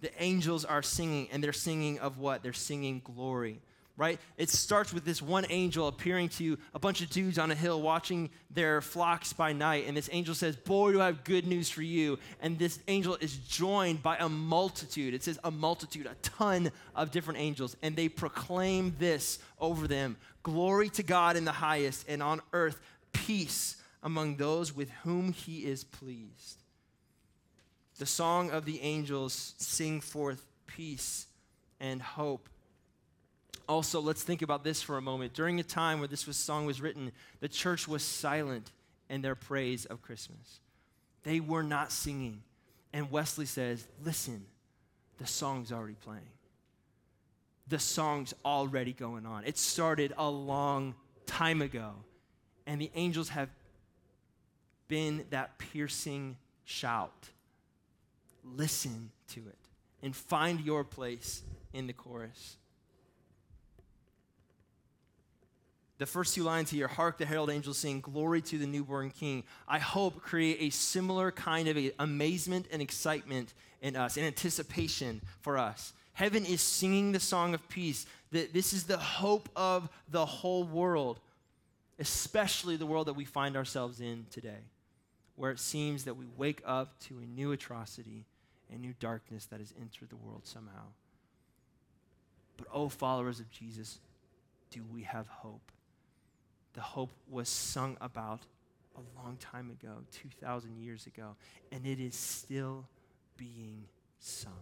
The 0.00 0.10
angels 0.20 0.64
are 0.64 0.82
singing, 0.82 1.28
and 1.30 1.40
they're 1.40 1.52
singing 1.52 2.00
of 2.00 2.18
what? 2.18 2.42
They're 2.42 2.52
singing 2.52 3.00
glory 3.04 3.60
right? 3.96 4.18
It 4.36 4.48
starts 4.48 4.92
with 4.92 5.04
this 5.04 5.20
one 5.20 5.44
angel 5.50 5.86
appearing 5.86 6.30
to 6.30 6.58
a 6.74 6.78
bunch 6.78 7.02
of 7.02 7.10
dudes 7.10 7.38
on 7.38 7.50
a 7.50 7.54
hill 7.54 7.80
watching 7.80 8.30
their 8.50 8.80
flocks 8.80 9.32
by 9.32 9.52
night. 9.52 9.84
And 9.86 9.96
this 9.96 10.08
angel 10.12 10.34
says, 10.34 10.56
Boy, 10.56 10.92
do 10.92 11.00
I 11.00 11.06
have 11.06 11.24
good 11.24 11.46
news 11.46 11.68
for 11.68 11.82
you. 11.82 12.18
And 12.40 12.58
this 12.58 12.78
angel 12.88 13.16
is 13.20 13.36
joined 13.36 14.02
by 14.02 14.16
a 14.16 14.28
multitude. 14.28 15.14
It 15.14 15.22
says 15.22 15.38
a 15.44 15.50
multitude, 15.50 16.06
a 16.06 16.14
ton 16.22 16.72
of 16.94 17.10
different 17.10 17.40
angels. 17.40 17.76
And 17.82 17.94
they 17.94 18.08
proclaim 18.08 18.94
this 18.98 19.38
over 19.60 19.86
them 19.86 20.16
Glory 20.42 20.88
to 20.90 21.02
God 21.02 21.36
in 21.36 21.44
the 21.44 21.52
highest, 21.52 22.08
and 22.08 22.22
on 22.22 22.40
earth, 22.52 22.80
peace 23.12 23.76
among 24.02 24.36
those 24.36 24.74
with 24.74 24.90
whom 25.04 25.32
he 25.32 25.58
is 25.58 25.84
pleased. 25.84 26.62
The 27.98 28.06
song 28.06 28.50
of 28.50 28.64
the 28.64 28.80
angels 28.80 29.54
sing 29.58 30.00
forth 30.00 30.44
peace 30.66 31.26
and 31.78 32.02
hope 32.02 32.48
also, 33.68 34.00
let's 34.00 34.22
think 34.22 34.42
about 34.42 34.64
this 34.64 34.82
for 34.82 34.96
a 34.96 35.02
moment. 35.02 35.34
During 35.34 35.60
a 35.60 35.62
time 35.62 35.98
where 35.98 36.08
this 36.08 36.26
was, 36.26 36.36
song 36.36 36.66
was 36.66 36.80
written, 36.80 37.12
the 37.40 37.48
church 37.48 37.86
was 37.86 38.02
silent 38.02 38.70
in 39.08 39.22
their 39.22 39.34
praise 39.34 39.84
of 39.84 40.02
Christmas. 40.02 40.60
They 41.22 41.40
were 41.40 41.62
not 41.62 41.92
singing. 41.92 42.42
And 42.92 43.10
Wesley 43.10 43.46
says, 43.46 43.86
Listen, 44.04 44.44
the 45.18 45.26
song's 45.26 45.72
already 45.72 45.94
playing. 45.94 46.22
The 47.68 47.78
song's 47.78 48.34
already 48.44 48.92
going 48.92 49.24
on. 49.24 49.44
It 49.44 49.56
started 49.56 50.12
a 50.16 50.28
long 50.28 50.94
time 51.26 51.62
ago. 51.62 51.92
And 52.66 52.80
the 52.80 52.90
angels 52.94 53.30
have 53.30 53.48
been 54.88 55.24
that 55.30 55.58
piercing 55.58 56.36
shout. 56.64 57.28
Listen 58.44 59.10
to 59.28 59.40
it 59.40 59.58
and 60.02 60.14
find 60.14 60.60
your 60.60 60.84
place 60.84 61.42
in 61.72 61.86
the 61.86 61.92
chorus. 61.92 62.56
The 66.02 66.06
first 66.06 66.34
two 66.34 66.42
lines 66.42 66.68
here, 66.68 66.88
hark 66.88 67.18
the 67.18 67.24
herald 67.24 67.48
angels 67.48 67.78
sing, 67.78 68.00
glory 68.00 68.42
to 68.42 68.58
the 68.58 68.66
newborn 68.66 69.10
king, 69.10 69.44
I 69.68 69.78
hope 69.78 70.20
create 70.20 70.56
a 70.58 70.70
similar 70.70 71.30
kind 71.30 71.68
of 71.68 71.78
amazement 72.00 72.66
and 72.72 72.82
excitement 72.82 73.54
in 73.80 73.94
us, 73.94 74.16
an 74.16 74.24
anticipation 74.24 75.20
for 75.42 75.56
us. 75.58 75.92
Heaven 76.14 76.44
is 76.44 76.60
singing 76.60 77.12
the 77.12 77.20
song 77.20 77.54
of 77.54 77.68
peace, 77.68 78.04
that 78.32 78.52
this 78.52 78.72
is 78.72 78.82
the 78.82 78.96
hope 78.98 79.48
of 79.54 79.88
the 80.08 80.26
whole 80.26 80.64
world, 80.64 81.20
especially 82.00 82.74
the 82.74 82.84
world 82.84 83.06
that 83.06 83.14
we 83.14 83.24
find 83.24 83.56
ourselves 83.56 84.00
in 84.00 84.26
today, 84.28 84.64
where 85.36 85.52
it 85.52 85.60
seems 85.60 86.02
that 86.06 86.16
we 86.16 86.26
wake 86.36 86.62
up 86.66 86.98
to 87.02 87.18
a 87.18 87.26
new 87.26 87.52
atrocity, 87.52 88.24
a 88.74 88.76
new 88.76 88.92
darkness 88.98 89.46
that 89.46 89.60
has 89.60 89.72
entered 89.80 90.10
the 90.10 90.16
world 90.16 90.48
somehow. 90.48 90.82
But, 92.56 92.66
oh, 92.72 92.88
followers 92.88 93.38
of 93.38 93.48
Jesus, 93.52 94.00
do 94.72 94.82
we 94.92 95.02
have 95.02 95.28
hope? 95.28 95.70
The 96.74 96.80
hope 96.80 97.10
was 97.28 97.48
sung 97.48 97.96
about 98.00 98.40
a 98.96 99.00
long 99.20 99.36
time 99.36 99.70
ago, 99.70 99.98
2,000 100.12 100.78
years 100.78 101.06
ago, 101.06 101.36
and 101.70 101.86
it 101.86 102.00
is 102.00 102.14
still 102.14 102.86
being 103.36 103.84
sung. 104.18 104.52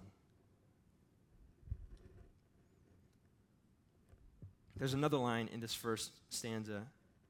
There's 4.77 4.95
another 4.95 5.19
line 5.19 5.49
in 5.53 5.61
this 5.61 5.75
first 5.75 6.13
stanza 6.31 6.87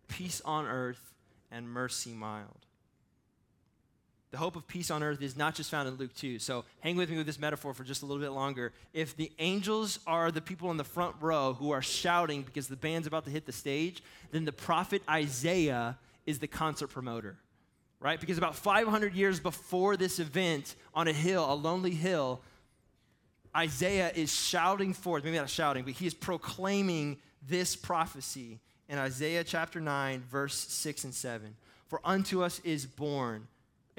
peace 0.08 0.40
on 0.44 0.66
earth 0.66 1.14
and 1.50 1.68
mercy 1.68 2.12
mild. 2.12 2.66
The 4.30 4.38
hope 4.38 4.54
of 4.54 4.66
peace 4.68 4.92
on 4.92 5.02
earth 5.02 5.20
is 5.22 5.36
not 5.36 5.56
just 5.56 5.70
found 5.70 5.88
in 5.88 5.96
Luke 5.96 6.14
2. 6.14 6.38
So 6.38 6.64
hang 6.80 6.96
with 6.96 7.10
me 7.10 7.16
with 7.16 7.26
this 7.26 7.38
metaphor 7.38 7.74
for 7.74 7.82
just 7.82 8.02
a 8.02 8.06
little 8.06 8.22
bit 8.22 8.30
longer. 8.30 8.72
If 8.92 9.16
the 9.16 9.32
angels 9.40 9.98
are 10.06 10.30
the 10.30 10.40
people 10.40 10.70
in 10.70 10.76
the 10.76 10.84
front 10.84 11.16
row 11.20 11.54
who 11.54 11.72
are 11.72 11.82
shouting 11.82 12.42
because 12.42 12.68
the 12.68 12.76
band's 12.76 13.08
about 13.08 13.24
to 13.24 13.30
hit 13.30 13.44
the 13.44 13.52
stage, 13.52 14.02
then 14.30 14.44
the 14.44 14.52
prophet 14.52 15.02
Isaiah 15.10 15.98
is 16.26 16.38
the 16.38 16.46
concert 16.46 16.88
promoter. 16.88 17.38
right? 18.00 18.18
Because 18.18 18.38
about 18.38 18.56
500 18.56 19.14
years 19.14 19.38
before 19.40 19.96
this 19.96 20.18
event 20.18 20.74
on 20.94 21.06
a 21.06 21.12
hill, 21.12 21.50
a 21.50 21.54
lonely 21.54 21.90
hill, 21.90 22.40
Isaiah 23.56 24.10
is 24.14 24.32
shouting 24.32 24.94
forth, 24.94 25.24
maybe 25.24 25.36
not 25.36 25.50
shouting, 25.50 25.84
but 25.84 25.94
he 25.94 26.06
is 26.06 26.14
proclaiming 26.14 27.18
this 27.46 27.76
prophecy 27.76 28.60
in 28.88 28.98
Isaiah 28.98 29.44
chapter 29.44 29.80
9, 29.80 30.22
verse 30.30 30.54
6 30.56 31.04
and 31.04 31.14
7. 31.14 31.56
For 31.88 32.00
unto 32.04 32.42
us 32.42 32.60
is 32.60 32.86
born, 32.86 33.48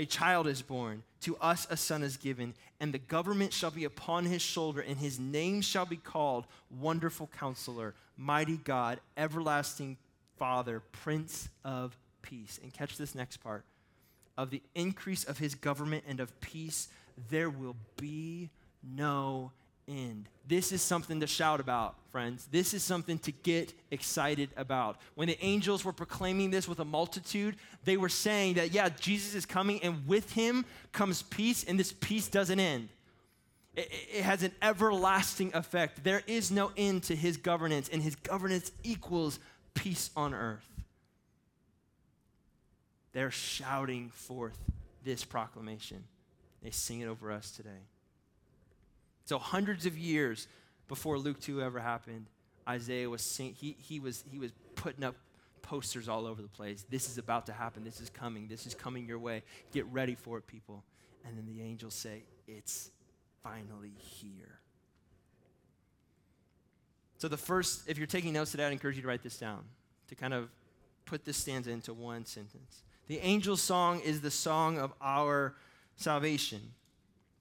a 0.01 0.05
child 0.05 0.48
is 0.48 0.63
born, 0.63 1.03
to 1.22 1.38
us 1.38 1.67
a 1.70 1.77
son 1.77 2.01
is 2.01 2.17
given, 2.17 2.55
and 2.79 2.91
the 2.91 2.98
government 2.98 3.53
shall 3.53 3.70
be 3.70 3.84
upon 3.84 4.25
his 4.25 4.41
shoulder, 4.41 4.81
and 4.81 4.98
his 4.98 5.20
name 5.20 5.62
shall 5.62 5.86
be 5.86 5.96
called 5.96 6.48
Wonderful 6.72 7.29
Counselor, 7.38 7.93
Mighty 8.17 8.58
God, 8.58 9.00
Everlasting 9.15 9.98
Father, 10.39 10.81
Prince 10.91 11.50
of 11.63 11.96
Peace. 12.24 12.60
And 12.63 12.74
catch 12.74 12.98
this 12.98 13.13
next 13.13 13.38
part. 13.38 13.63
Of 14.39 14.50
the 14.50 14.63
increase 14.74 15.24
of 15.24 15.38
his 15.38 15.53
government 15.53 16.03
and 16.08 16.20
of 16.20 16.41
peace, 16.41 16.88
there 17.29 17.51
will 17.51 17.75
be 17.98 18.50
no 18.81 19.51
end. 19.88 20.27
This 20.47 20.71
is 20.71 20.81
something 20.81 21.19
to 21.19 21.27
shout 21.27 21.59
about, 21.59 21.95
friends. 22.11 22.47
This 22.51 22.73
is 22.73 22.83
something 22.83 23.19
to 23.19 23.31
get 23.31 23.73
excited 23.91 24.50
about. 24.57 24.97
When 25.15 25.27
the 25.27 25.38
angels 25.43 25.85
were 25.85 25.93
proclaiming 25.93 26.51
this 26.51 26.67
with 26.67 26.79
a 26.79 26.85
multitude, 26.85 27.55
they 27.85 27.97
were 27.97 28.09
saying 28.09 28.55
that, 28.55 28.71
yeah, 28.71 28.89
Jesus 28.89 29.35
is 29.35 29.45
coming, 29.45 29.81
and 29.83 30.07
with 30.07 30.31
him 30.33 30.65
comes 30.91 31.21
peace, 31.21 31.63
and 31.63 31.79
this 31.79 31.93
peace 31.93 32.27
doesn't 32.27 32.59
end. 32.59 32.89
It, 33.75 33.89
it 34.13 34.23
has 34.23 34.43
an 34.43 34.51
everlasting 34.61 35.51
effect. 35.53 36.03
There 36.03 36.23
is 36.27 36.51
no 36.51 36.71
end 36.75 37.03
to 37.03 37.15
his 37.15 37.38
governance, 37.38 37.89
and 37.89 38.01
his 38.01 38.15
governance 38.15 38.71
equals 38.83 39.39
peace 39.73 40.09
on 40.15 40.33
earth. 40.33 40.67
They're 43.13 43.31
shouting 43.31 44.09
forth 44.09 44.57
this 45.03 45.23
proclamation. 45.23 46.03
They 46.63 46.71
sing 46.71 47.01
it 47.01 47.07
over 47.07 47.31
us 47.31 47.51
today. 47.51 47.69
So 49.31 49.39
hundreds 49.39 49.85
of 49.85 49.97
years 49.97 50.50
before 50.89 51.17
Luke 51.17 51.39
2 51.39 51.61
ever 51.61 51.79
happened, 51.79 52.25
Isaiah 52.67 53.09
was 53.09 53.21
sing, 53.21 53.55
he, 53.57 53.77
he 53.79 53.97
was 53.97 54.25
he 54.29 54.38
was 54.38 54.51
putting 54.75 55.05
up 55.05 55.15
posters 55.61 56.09
all 56.09 56.25
over 56.25 56.41
the 56.41 56.50
place. 56.50 56.85
This 56.89 57.09
is 57.09 57.17
about 57.17 57.45
to 57.45 57.53
happen. 57.53 57.85
This 57.85 58.01
is 58.01 58.09
coming. 58.09 58.50
This 58.50 58.67
is 58.67 58.75
coming 58.75 59.05
your 59.05 59.19
way. 59.19 59.43
Get 59.71 59.85
ready 59.85 60.15
for 60.15 60.38
it, 60.38 60.47
people. 60.47 60.83
And 61.25 61.38
then 61.38 61.45
the 61.45 61.63
angels 61.63 61.93
say, 61.93 62.23
It's 62.45 62.91
finally 63.41 63.93
here. 63.97 64.59
So, 67.17 67.29
the 67.29 67.38
first, 67.38 67.88
if 67.88 67.97
you're 67.97 68.07
taking 68.07 68.33
notes 68.33 68.51
today, 68.51 68.65
I'd 68.65 68.73
encourage 68.73 68.97
you 68.97 69.01
to 69.01 69.07
write 69.07 69.23
this 69.23 69.38
down 69.38 69.63
to 70.09 70.15
kind 70.15 70.33
of 70.33 70.50
put 71.05 71.23
this 71.23 71.38
stanza 71.38 71.71
into 71.71 71.93
one 71.93 72.25
sentence. 72.25 72.83
The 73.07 73.21
angel's 73.21 73.61
song 73.61 74.01
is 74.01 74.19
the 74.19 74.29
song 74.29 74.77
of 74.77 74.91
our 75.00 75.55
salvation. 75.95 76.73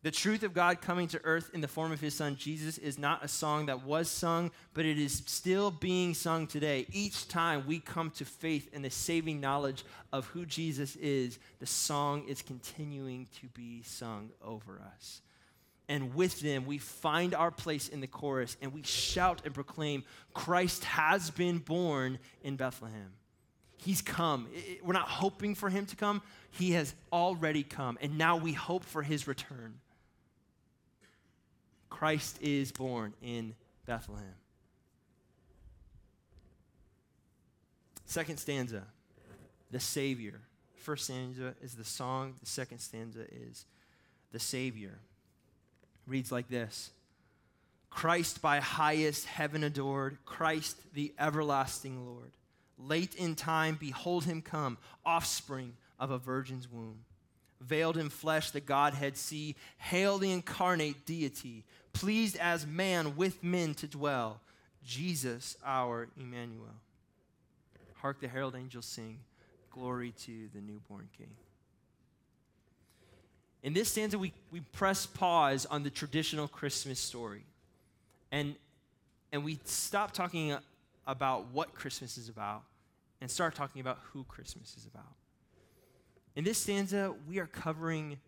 The 0.02 0.10
truth 0.10 0.42
of 0.44 0.54
God 0.54 0.80
coming 0.80 1.08
to 1.08 1.20
earth 1.24 1.50
in 1.52 1.60
the 1.60 1.68
form 1.68 1.92
of 1.92 2.00
his 2.00 2.14
son 2.14 2.36
Jesus 2.36 2.78
is 2.78 2.98
not 2.98 3.22
a 3.22 3.28
song 3.28 3.66
that 3.66 3.84
was 3.84 4.08
sung, 4.08 4.50
but 4.72 4.86
it 4.86 4.98
is 4.98 5.22
still 5.26 5.70
being 5.70 6.14
sung 6.14 6.46
today. 6.46 6.86
Each 6.90 7.28
time 7.28 7.66
we 7.66 7.80
come 7.80 8.10
to 8.12 8.24
faith 8.24 8.72
in 8.72 8.80
the 8.80 8.88
saving 8.88 9.40
knowledge 9.40 9.84
of 10.10 10.24
who 10.28 10.46
Jesus 10.46 10.96
is, 10.96 11.38
the 11.58 11.66
song 11.66 12.24
is 12.26 12.40
continuing 12.40 13.28
to 13.42 13.48
be 13.48 13.82
sung 13.82 14.30
over 14.42 14.80
us. 14.94 15.20
And 15.86 16.14
with 16.14 16.40
them, 16.40 16.64
we 16.64 16.78
find 16.78 17.34
our 17.34 17.50
place 17.50 17.88
in 17.88 18.00
the 18.00 18.06
chorus 18.06 18.56
and 18.62 18.72
we 18.72 18.82
shout 18.82 19.42
and 19.44 19.52
proclaim 19.52 20.04
Christ 20.32 20.84
has 20.84 21.28
been 21.28 21.58
born 21.58 22.18
in 22.42 22.56
Bethlehem. 22.56 23.12
He's 23.76 24.00
come. 24.00 24.48
We're 24.82 24.94
not 24.94 25.08
hoping 25.08 25.54
for 25.54 25.68
him 25.68 25.84
to 25.86 25.96
come, 25.96 26.22
he 26.52 26.72
has 26.72 26.94
already 27.12 27.64
come. 27.64 27.98
And 28.00 28.16
now 28.16 28.38
we 28.38 28.54
hope 28.54 28.84
for 28.84 29.02
his 29.02 29.26
return. 29.26 29.74
Christ 32.00 32.38
is 32.40 32.72
born 32.72 33.12
in 33.20 33.54
Bethlehem. 33.84 34.24
Second 38.06 38.38
stanza, 38.38 38.84
the 39.70 39.80
Savior. 39.80 40.40
First 40.76 41.04
stanza 41.04 41.54
is 41.62 41.74
the 41.74 41.84
song, 41.84 42.36
the 42.40 42.46
second 42.46 42.78
stanza 42.78 43.26
is 43.30 43.66
the 44.32 44.38
Savior. 44.38 44.98
Reads 46.06 46.32
like 46.32 46.48
this 46.48 46.90
Christ 47.90 48.40
by 48.40 48.60
highest 48.60 49.26
heaven 49.26 49.62
adored, 49.62 50.16
Christ 50.24 50.78
the 50.94 51.12
everlasting 51.18 52.06
Lord. 52.06 52.32
Late 52.78 53.14
in 53.14 53.34
time, 53.34 53.76
behold 53.78 54.24
him 54.24 54.40
come, 54.40 54.78
offspring 55.04 55.74
of 55.98 56.10
a 56.10 56.16
virgin's 56.16 56.66
womb. 56.66 57.04
Veiled 57.60 57.96
in 57.96 58.08
flesh, 58.08 58.50
the 58.50 58.60
Godhead 58.60 59.16
see. 59.16 59.56
Hail 59.78 60.18
the 60.18 60.32
incarnate 60.32 61.04
deity, 61.06 61.64
pleased 61.92 62.36
as 62.36 62.66
man 62.66 63.16
with 63.16 63.42
men 63.44 63.74
to 63.74 63.86
dwell, 63.86 64.40
Jesus 64.84 65.56
our 65.64 66.08
Emmanuel. 66.18 66.74
Hark 67.96 68.20
the 68.20 68.28
herald 68.28 68.56
angels 68.56 68.86
sing, 68.86 69.18
Glory 69.70 70.12
to 70.24 70.48
the 70.54 70.60
newborn 70.60 71.08
King. 71.16 71.28
In 73.62 73.74
this 73.74 73.90
stanza, 73.90 74.18
we, 74.18 74.32
we 74.50 74.60
press 74.60 75.06
pause 75.06 75.66
on 75.66 75.82
the 75.82 75.90
traditional 75.90 76.48
Christmas 76.48 76.98
story. 76.98 77.44
And, 78.32 78.54
and 79.32 79.44
we 79.44 79.58
stop 79.64 80.12
talking 80.12 80.56
about 81.06 81.46
what 81.52 81.74
Christmas 81.74 82.16
is 82.16 82.28
about 82.28 82.62
and 83.20 83.30
start 83.30 83.54
talking 83.54 83.80
about 83.80 83.98
who 84.12 84.24
Christmas 84.24 84.76
is 84.76 84.86
about. 84.86 85.12
In 86.36 86.44
this 86.44 86.58
stanza, 86.58 87.14
we 87.28 87.38
are 87.38 87.46
covering 87.46 88.18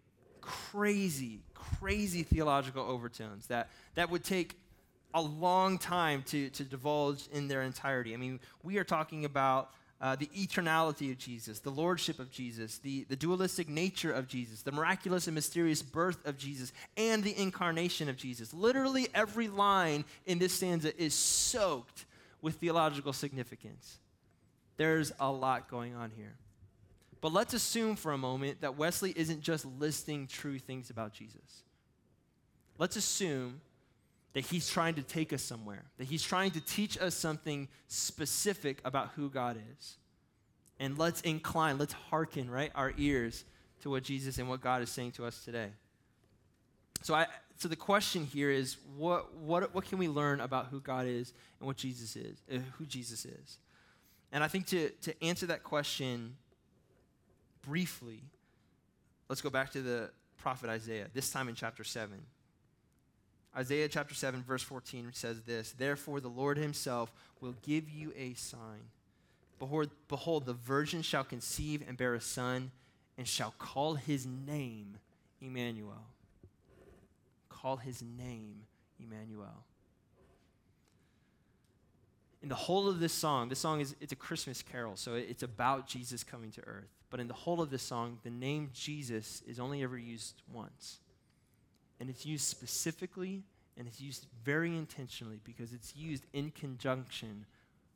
crazy, 0.41 1.41
crazy 1.55 2.23
theological 2.23 2.83
overtones 2.83 3.47
that, 3.47 3.71
that 3.95 4.11
would 4.11 4.25
take 4.25 4.57
a 5.15 5.23
long 5.23 5.79
time 5.79 6.23
to, 6.25 6.51
to 6.51 6.65
divulge 6.65 7.29
in 7.33 7.49
their 7.49 7.63
entirety. 7.63 8.15
I 8.15 8.17
mean, 8.17 8.41
we 8.63 8.79
are 8.79 8.85
talking 8.85 9.25
about 9.25 9.71
uh, 10.01 10.17
the 10.17 10.27
eternality 10.35 11.13
of 11.13 11.19
Jesus, 11.19 11.61
the 11.61 11.71
lordship 11.71 12.19
of 12.19 12.31
Jesus, 12.31 12.79
the, 12.79 13.05
the 13.05 13.15
dualistic 13.15 13.69
nature 13.69 14.13
of 14.13 14.27
Jesus, 14.27 14.63
the 14.63 14.73
miraculous 14.73 15.29
and 15.29 15.35
mysterious 15.35 15.81
birth 15.81 16.27
of 16.27 16.37
Jesus, 16.37 16.73
and 16.97 17.23
the 17.23 17.39
incarnation 17.41 18.09
of 18.09 18.17
Jesus. 18.17 18.53
Literally 18.53 19.09
every 19.15 19.47
line 19.47 20.05
in 20.27 20.41
this 20.41 20.55
stanza 20.55 21.01
is 21.01 21.15
soaked 21.15 22.05
with 22.41 22.57
theological 22.57 23.13
significance. 23.13 23.99
There's 24.77 25.13
a 25.21 25.31
lot 25.31 25.71
going 25.71 25.95
on 25.95 26.11
here. 26.17 26.35
But 27.23 27.33
let's 27.33 27.55
assume 27.55 27.95
for 27.95 28.13
a 28.13 28.19
moment 28.19 28.61
that 28.63 28.77
Wesley 28.77 29.15
isn't 29.17 29.41
just 29.41 29.65
listing 29.65 30.27
true 30.27 30.59
things 30.59 30.91
about 30.91 31.15
Jesus. 31.15 31.63
Let's 32.79 32.97
assume 32.97 33.61
that 34.33 34.41
he's 34.41 34.69
trying 34.69 34.97
to 34.97 35.03
take 35.03 35.33
us 35.33 35.41
somewhere, 35.41 35.85
that 35.99 36.05
he's 36.05 36.25
trying 36.25 36.51
to 36.51 36.61
teach 36.61 36.99
us 36.99 37.15
something 37.15 37.69
specific 37.87 38.81
about 38.85 39.11
who 39.15 39.31
God 39.31 39.57
is. 39.79 39.97
And 40.81 40.99
let's 40.99 41.21
incline, 41.21 41.79
let's 41.79 41.93
hearken, 41.93 42.51
right, 42.51 42.73
our 42.75 42.93
ears 42.99 43.45
to 43.83 43.91
what 43.91 44.03
Jesus 44.03 44.39
and 44.39 44.49
what 44.49 44.61
God 44.61 44.83
is 44.83 44.91
saying 44.91 45.13
to 45.13 45.25
us 45.25 45.45
today. 45.45 45.69
So, 47.03 47.15
I, 47.15 47.27
so 47.57 47.69
the 47.69 47.77
question 47.77 48.25
here 48.25 48.51
is 48.51 48.79
what, 48.97 49.33
what, 49.35 49.73
what 49.73 49.85
can 49.85 49.99
we 49.99 50.09
learn 50.09 50.41
about 50.41 50.67
who 50.67 50.81
God 50.81 51.07
is 51.07 51.35
and 51.61 51.69
what 51.69 51.77
Jesus 51.77 52.17
is, 52.17 52.43
uh, 52.53 52.59
who 52.79 52.85
Jesus 52.85 53.25
is? 53.25 53.59
And 54.33 54.43
I 54.43 54.49
think 54.49 54.67
to, 54.69 54.89
to 55.03 55.25
answer 55.25 55.47
that 55.47 55.63
question, 55.63 56.37
briefly, 57.63 58.23
let's 59.29 59.41
go 59.41 59.51
back 59.51 59.71
to 59.73 59.83
the 59.83 60.11
prophet 60.39 60.69
Isaiah, 60.69 61.07
this 61.15 61.31
time 61.31 61.49
in 61.49 61.55
chapter 61.55 61.85
7. 61.85 62.19
Isaiah 63.57 63.89
chapter 63.89 64.15
7, 64.15 64.43
verse 64.43 64.63
14 64.63 65.11
says 65.13 65.43
this 65.43 65.73
Therefore, 65.73 66.21
the 66.21 66.29
Lord 66.29 66.59
himself 66.59 67.13
will 67.41 67.55
give 67.63 67.91
you 67.91 68.13
a 68.17 68.35
sign. 68.35 68.91
Behold, 69.59 69.91
behold, 70.09 70.47
the 70.47 70.55
virgin 70.55 71.03
shall 71.03 71.25
conceive 71.25 71.85
and 71.87 71.97
bear 71.97 72.15
a 72.15 72.21
son, 72.21 72.71
and 73.17 73.29
shall 73.29 73.55
call 73.59 73.95
his 73.95 74.27
name 74.27 74.99
Emmanuel. 75.41 76.07
Call 77.49 77.77
his 77.77 78.03
name 78.03 78.63
Emmanuel. 78.99 79.65
In 82.43 82.49
the 82.49 82.55
whole 82.55 82.89
of 82.89 82.99
this 82.99 83.13
song, 83.13 83.49
this 83.49 83.61
song 83.61 83.81
is 83.81 83.95
it's 84.01 84.13
a 84.13 84.17
Christmas 84.17 84.63
carol, 84.63 84.97
so 84.97 85.15
it's 85.15 85.45
about 85.45 85.87
Jesus 85.87 86.25
coming 86.25 86.51
to 86.53 86.61
earth. 86.67 86.91
But 87.09 87.21
in 87.21 87.29
the 87.29 87.35
whole 87.35 87.61
of 87.61 87.71
this 87.71 87.83
song, 87.83 88.19
the 88.25 88.31
name 88.31 88.71
Jesus 88.73 89.43
is 89.47 89.61
only 89.61 89.83
ever 89.83 89.97
used 89.97 90.43
once. 90.53 90.99
And 92.01 92.11
it's 92.11 92.27
used 92.27 92.45
specifically 92.45 93.45
and 93.77 93.87
it's 93.87 94.01
used 94.01 94.27
very 94.45 94.77
intentionally 94.77 95.41
because 95.45 95.73
it's 95.73 95.95
used 95.95 96.25
in 96.33 96.51
conjunction 96.51 97.47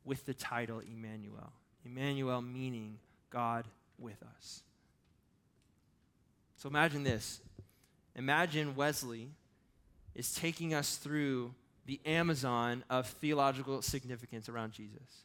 with 0.04 0.24
the 0.26 0.34
title 0.34 0.80
Emmanuel. 0.80 1.52
Emmanuel 1.84 2.40
meaning 2.40 2.98
God 3.30 3.66
with 3.98 4.22
us. 4.36 4.62
So 6.56 6.68
imagine 6.68 7.02
this. 7.02 7.40
Imagine 8.14 8.76
Wesley 8.76 9.28
is 10.14 10.34
taking 10.34 10.72
us 10.72 10.96
through 10.96 11.54
the 11.86 12.00
Amazon 12.04 12.84
of 12.90 13.06
theological 13.06 13.80
significance 13.82 14.48
around 14.48 14.72
Jesus. 14.72 15.24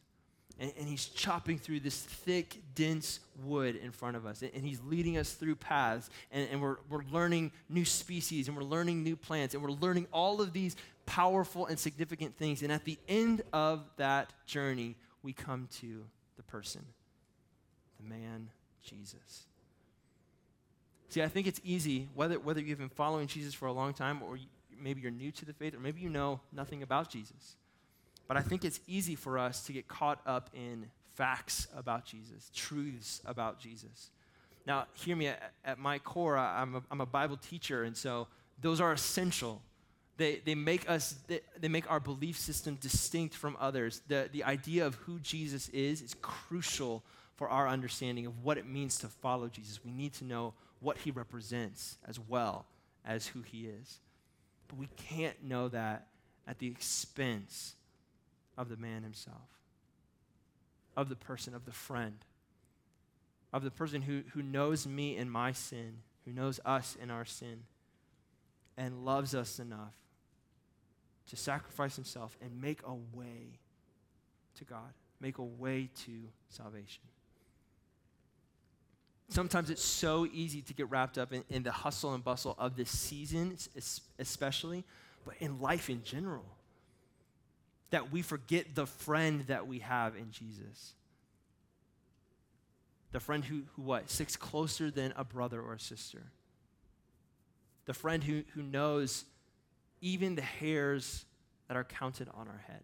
And, 0.58 0.72
and, 0.78 0.86
he's 0.86 1.06
chopping 1.06 1.58
through 1.58 1.80
this 1.80 1.98
thick, 1.98 2.60
dense 2.74 3.20
wood 3.42 3.74
in 3.74 3.90
front 3.90 4.16
of 4.16 4.26
us. 4.26 4.42
And, 4.42 4.50
and 4.54 4.64
he's 4.64 4.80
leading 4.82 5.16
us 5.16 5.32
through 5.32 5.56
paths. 5.56 6.10
And, 6.30 6.48
and 6.50 6.60
we're, 6.60 6.76
we're 6.90 7.04
learning 7.10 7.52
new 7.70 7.86
species 7.86 8.48
and 8.48 8.56
we're 8.56 8.62
learning 8.62 9.02
new 9.02 9.16
plants. 9.16 9.54
And 9.54 9.62
we're 9.62 9.70
learning 9.70 10.06
all 10.12 10.42
of 10.42 10.52
these 10.52 10.76
powerful 11.06 11.66
and 11.66 11.78
significant 11.78 12.36
things. 12.36 12.62
And 12.62 12.70
at 12.70 12.84
the 12.84 12.98
end 13.08 13.42
of 13.52 13.88
that 13.96 14.32
journey, 14.46 14.96
we 15.22 15.32
come 15.32 15.68
to 15.80 16.04
the 16.36 16.42
person, 16.42 16.84
the 17.98 18.08
man, 18.08 18.50
Jesus. 18.82 19.46
See, 21.08 21.22
I 21.22 21.28
think 21.28 21.46
it's 21.46 21.60
easy, 21.64 22.08
whether, 22.14 22.38
whether 22.38 22.60
you've 22.60 22.78
been 22.78 22.88
following 22.88 23.26
Jesus 23.26 23.54
for 23.54 23.66
a 23.66 23.72
long 23.72 23.94
time 23.94 24.22
or 24.22 24.38
maybe 24.80 25.00
you're 25.00 25.10
new 25.10 25.30
to 25.32 25.44
the 25.44 25.52
faith 25.52 25.74
or 25.74 25.80
maybe 25.80 26.00
you 26.00 26.08
know 26.08 26.40
nothing 26.52 26.82
about 26.82 27.10
Jesus. 27.10 27.56
But 28.28 28.36
I 28.36 28.40
think 28.40 28.64
it's 28.64 28.80
easy 28.86 29.14
for 29.14 29.38
us 29.38 29.66
to 29.66 29.72
get 29.72 29.88
caught 29.88 30.20
up 30.26 30.50
in 30.54 30.86
facts 31.14 31.68
about 31.76 32.04
Jesus, 32.04 32.50
truths 32.54 33.20
about 33.24 33.58
Jesus. 33.58 34.10
Now, 34.66 34.86
hear 34.94 35.16
me, 35.16 35.30
at, 35.64 35.78
my 35.78 35.98
core, 35.98 36.38
I'm 36.38 36.76
a, 36.76 36.82
I'm 36.90 37.00
a 37.00 37.06
Bible 37.06 37.36
teacher, 37.36 37.82
and 37.82 37.96
so 37.96 38.28
those 38.60 38.80
are 38.80 38.92
essential. 38.92 39.60
They, 40.16 40.40
they 40.44 40.54
make 40.54 40.88
us, 40.88 41.16
they, 41.26 41.40
they 41.58 41.68
make 41.68 41.90
our 41.90 42.00
belief 42.00 42.38
system 42.38 42.76
distinct 42.80 43.34
from 43.34 43.56
others. 43.60 44.02
The, 44.08 44.28
the 44.32 44.44
idea 44.44 44.86
of 44.86 44.94
who 44.96 45.18
Jesus 45.18 45.68
is 45.70 46.00
is 46.00 46.14
crucial 46.22 47.02
for 47.34 47.48
our 47.48 47.66
understanding 47.66 48.26
of 48.26 48.44
what 48.44 48.56
it 48.56 48.66
means 48.66 48.98
to 48.98 49.08
follow 49.08 49.48
Jesus. 49.48 49.80
We 49.84 49.90
need 49.90 50.12
to 50.14 50.24
know 50.24 50.54
what 50.80 50.98
he 50.98 51.10
represents 51.10 51.98
as 52.06 52.20
well 52.20 52.66
as 53.04 53.26
who 53.26 53.42
he 53.42 53.66
is. 53.66 53.98
But 54.72 54.78
we 54.78 54.88
can't 54.96 55.44
know 55.44 55.68
that 55.68 56.06
at 56.48 56.58
the 56.58 56.66
expense 56.66 57.74
of 58.56 58.70
the 58.70 58.76
man 58.78 59.02
himself, 59.02 59.60
of 60.96 61.10
the 61.10 61.14
person, 61.14 61.54
of 61.54 61.66
the 61.66 61.72
friend, 61.72 62.24
of 63.52 63.64
the 63.64 63.70
person 63.70 64.00
who, 64.00 64.22
who 64.32 64.40
knows 64.40 64.86
me 64.86 65.14
in 65.14 65.28
my 65.28 65.52
sin, 65.52 65.98
who 66.24 66.32
knows 66.32 66.58
us 66.64 66.96
in 67.02 67.10
our 67.10 67.26
sin, 67.26 67.64
and 68.78 69.04
loves 69.04 69.34
us 69.34 69.58
enough 69.58 69.94
to 71.28 71.36
sacrifice 71.36 71.96
himself 71.96 72.38
and 72.40 72.58
make 72.58 72.80
a 72.86 72.94
way 73.14 73.58
to 74.56 74.64
God, 74.64 74.94
make 75.20 75.36
a 75.36 75.44
way 75.44 75.90
to 76.06 76.12
salvation. 76.48 77.02
Sometimes 79.28 79.70
it's 79.70 79.82
so 79.82 80.26
easy 80.32 80.60
to 80.62 80.74
get 80.74 80.90
wrapped 80.90 81.16
up 81.16 81.32
in, 81.32 81.44
in 81.48 81.62
the 81.62 81.72
hustle 81.72 82.14
and 82.14 82.22
bustle 82.22 82.54
of 82.58 82.76
this 82.76 82.90
season, 82.90 83.56
especially, 84.18 84.84
but 85.24 85.34
in 85.40 85.60
life 85.60 85.88
in 85.88 86.02
general 86.04 86.44
that 87.92 88.10
we 88.10 88.22
forget 88.22 88.74
the 88.74 88.86
friend 88.86 89.42
that 89.46 89.66
we 89.66 89.78
have 89.80 90.16
in 90.16 90.30
Jesus. 90.30 90.94
The 93.12 93.20
friend 93.20 93.44
who, 93.44 93.62
who 93.76 93.82
what? 93.82 94.10
Sticks 94.10 94.34
closer 94.34 94.90
than 94.90 95.12
a 95.14 95.24
brother 95.24 95.60
or 95.60 95.74
a 95.74 95.80
sister. 95.80 96.22
The 97.84 97.92
friend 97.92 98.24
who, 98.24 98.42
who 98.54 98.62
knows 98.62 99.26
even 100.00 100.34
the 100.34 100.42
hairs 100.42 101.26
that 101.68 101.76
are 101.76 101.84
counted 101.84 102.28
on 102.32 102.48
our 102.48 102.64
head. 102.66 102.82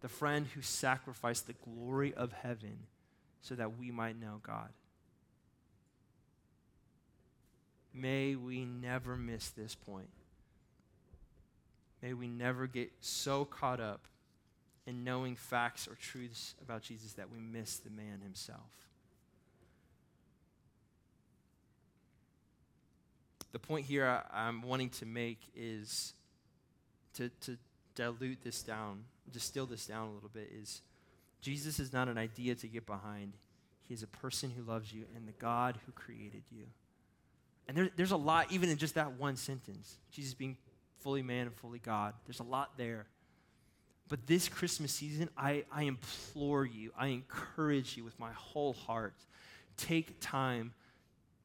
The 0.00 0.08
friend 0.08 0.46
who 0.54 0.62
sacrificed 0.62 1.48
the 1.48 1.54
glory 1.54 2.14
of 2.14 2.32
heaven 2.32 2.86
so 3.42 3.54
that 3.56 3.76
we 3.76 3.90
might 3.90 4.18
know 4.18 4.40
God. 4.42 4.70
May 7.92 8.36
we 8.36 8.64
never 8.64 9.16
miss 9.16 9.50
this 9.50 9.74
point. 9.74 10.08
May 12.00 12.14
we 12.14 12.26
never 12.26 12.66
get 12.66 12.90
so 13.00 13.44
caught 13.44 13.80
up 13.80 14.06
in 14.86 15.04
knowing 15.04 15.36
facts 15.36 15.86
or 15.86 15.94
truths 15.94 16.54
about 16.62 16.82
Jesus 16.82 17.12
that 17.14 17.30
we 17.30 17.38
miss 17.38 17.76
the 17.76 17.90
man 17.90 18.20
himself. 18.22 18.88
The 23.52 23.58
point 23.58 23.84
here 23.84 24.06
I, 24.32 24.48
am 24.48 24.62
wanting 24.62 24.88
to 24.90 25.06
make 25.06 25.38
is 25.54 26.14
to, 27.14 27.28
to 27.42 27.58
dilute 27.94 28.42
this 28.42 28.62
down, 28.62 29.04
distill 29.30 29.66
this 29.66 29.86
down 29.86 30.08
a 30.08 30.12
little 30.12 30.30
bit, 30.32 30.50
is 30.60 30.80
Jesus 31.42 31.78
is 31.78 31.92
not 31.92 32.08
an 32.08 32.16
idea 32.16 32.54
to 32.54 32.66
get 32.66 32.86
behind. 32.86 33.34
He 33.86 33.92
is 33.92 34.02
a 34.02 34.06
person 34.06 34.50
who 34.50 34.62
loves 34.62 34.92
you 34.92 35.04
and 35.14 35.28
the 35.28 35.32
God 35.32 35.78
who 35.84 35.92
created 35.92 36.44
you. 36.50 36.64
And 37.68 37.76
there, 37.76 37.90
there's 37.96 38.12
a 38.12 38.16
lot, 38.16 38.50
even 38.50 38.70
in 38.70 38.78
just 38.78 38.94
that 38.94 39.12
one 39.12 39.36
sentence. 39.36 39.98
Jesus 40.10 40.34
being 40.34 40.56
fully 41.00 41.22
man 41.22 41.48
and 41.48 41.56
fully 41.56 41.80
God. 41.80 42.14
There's 42.26 42.40
a 42.40 42.44
lot 42.44 42.70
there. 42.76 43.06
But 44.08 44.26
this 44.26 44.48
Christmas 44.48 44.92
season, 44.92 45.28
I, 45.36 45.64
I 45.72 45.82
implore 45.82 46.64
you, 46.64 46.92
I 46.96 47.08
encourage 47.08 47.96
you 47.96 48.04
with 48.04 48.18
my 48.18 48.30
whole 48.32 48.72
heart 48.72 49.14
take 49.76 50.20
time 50.20 50.74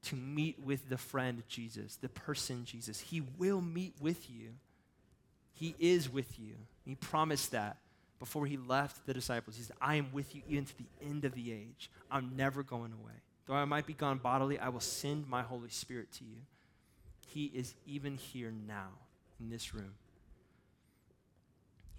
to 0.04 0.16
meet 0.16 0.60
with 0.64 0.90
the 0.90 0.98
friend 0.98 1.44
Jesus, 1.48 1.96
the 1.96 2.10
person 2.10 2.66
Jesus. 2.66 3.00
He 3.00 3.22
will 3.38 3.62
meet 3.62 3.94
with 4.00 4.30
you. 4.30 4.50
He 5.54 5.76
is 5.80 6.12
with 6.12 6.40
you. 6.40 6.56
He 6.86 6.96
promised 6.96 7.52
that 7.52 7.78
before 8.20 8.46
he 8.46 8.58
left 8.58 9.06
the 9.06 9.14
disciples. 9.14 9.56
He 9.58 9.64
said, 9.64 9.76
I 9.82 9.96
am 9.96 10.10
with 10.12 10.36
you 10.36 10.42
even 10.48 10.66
to 10.66 10.78
the 10.78 10.88
end 11.02 11.26
of 11.26 11.34
the 11.34 11.52
age. 11.52 11.90
I'm 12.10 12.36
never 12.36 12.64
going 12.64 12.94
away. 12.94 13.14
Though 13.46 13.54
I 13.54 13.66
might 13.66 13.86
be 13.86 13.94
gone 13.94 14.18
bodily, 14.18 14.60
I 14.60 14.70
will 14.70 14.80
send 14.80 15.28
my 15.28 15.42
Holy 15.42 15.70
Spirit 15.70 16.12
to 16.14 16.24
you. 16.24 16.38
He 17.28 17.46
is 17.46 17.76
even 17.86 18.18
here 18.18 18.52
now 18.68 18.90
in 19.40 19.50
this 19.50 19.74
room. 19.74 19.94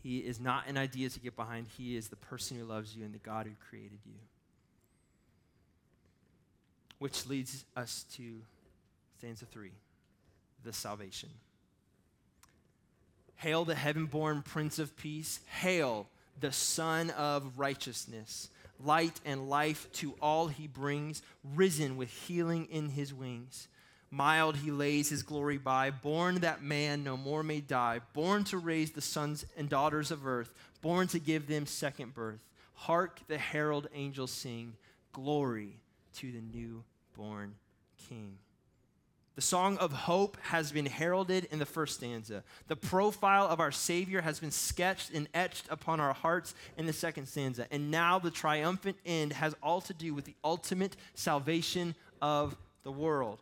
He 0.02 0.18
is 0.18 0.40
not 0.40 0.68
an 0.68 0.76
idea 0.76 1.08
to 1.10 1.20
get 1.20 1.36
behind, 1.36 1.66
He 1.76 1.96
is 1.96 2.08
the 2.08 2.16
person 2.16 2.58
who 2.58 2.64
loves 2.64 2.94
you 2.96 3.04
and 3.04 3.12
the 3.12 3.18
God 3.18 3.46
who 3.46 3.52
created 3.68 3.98
you. 4.06 4.14
Which 6.98 7.26
leads 7.26 7.64
us 7.76 8.04
to 8.14 8.40
stanza 9.18 9.46
three 9.46 9.72
the 10.64 10.72
salvation. 10.72 11.28
Hail 13.38 13.64
the 13.64 13.74
heaven 13.74 14.06
born 14.06 14.42
Prince 14.42 14.78
of 14.78 14.96
Peace. 14.96 15.40
Hail 15.60 16.08
the 16.40 16.52
Sun 16.52 17.10
of 17.10 17.58
Righteousness. 17.58 18.50
Light 18.82 19.20
and 19.24 19.48
life 19.48 19.90
to 19.94 20.14
all 20.20 20.48
he 20.48 20.66
brings, 20.66 21.22
risen 21.54 21.96
with 21.96 22.10
healing 22.10 22.66
in 22.70 22.90
his 22.90 23.14
wings. 23.14 23.68
Mild 24.10 24.56
he 24.56 24.70
lays 24.70 25.08
his 25.10 25.22
glory 25.22 25.58
by, 25.58 25.90
born 25.90 26.36
that 26.36 26.62
man 26.62 27.04
no 27.04 27.16
more 27.16 27.42
may 27.42 27.60
die, 27.60 28.00
born 28.12 28.44
to 28.44 28.58
raise 28.58 28.92
the 28.92 29.00
sons 29.00 29.44
and 29.56 29.68
daughters 29.68 30.10
of 30.10 30.26
earth, 30.26 30.52
born 30.80 31.06
to 31.08 31.18
give 31.18 31.46
them 31.46 31.66
second 31.66 32.14
birth. 32.14 32.42
Hark 32.74 33.20
the 33.28 33.38
herald 33.38 33.88
angels 33.94 34.30
sing, 34.30 34.74
glory 35.12 35.76
to 36.14 36.32
the 36.32 36.40
newborn 36.40 37.54
king. 38.08 38.38
The 39.38 39.42
song 39.42 39.78
of 39.78 39.92
hope 39.92 40.36
has 40.42 40.72
been 40.72 40.86
heralded 40.86 41.46
in 41.52 41.60
the 41.60 41.64
first 41.64 41.98
stanza. 41.98 42.42
The 42.66 42.74
profile 42.74 43.46
of 43.46 43.60
our 43.60 43.70
Savior 43.70 44.20
has 44.20 44.40
been 44.40 44.50
sketched 44.50 45.14
and 45.14 45.28
etched 45.32 45.66
upon 45.70 46.00
our 46.00 46.12
hearts 46.12 46.56
in 46.76 46.86
the 46.86 46.92
second 46.92 47.26
stanza. 47.26 47.68
And 47.70 47.88
now 47.88 48.18
the 48.18 48.32
triumphant 48.32 48.96
end 49.06 49.32
has 49.34 49.54
all 49.62 49.80
to 49.82 49.94
do 49.94 50.12
with 50.12 50.24
the 50.24 50.34
ultimate 50.42 50.96
salvation 51.14 51.94
of 52.20 52.56
the 52.82 52.90
world. 52.90 53.38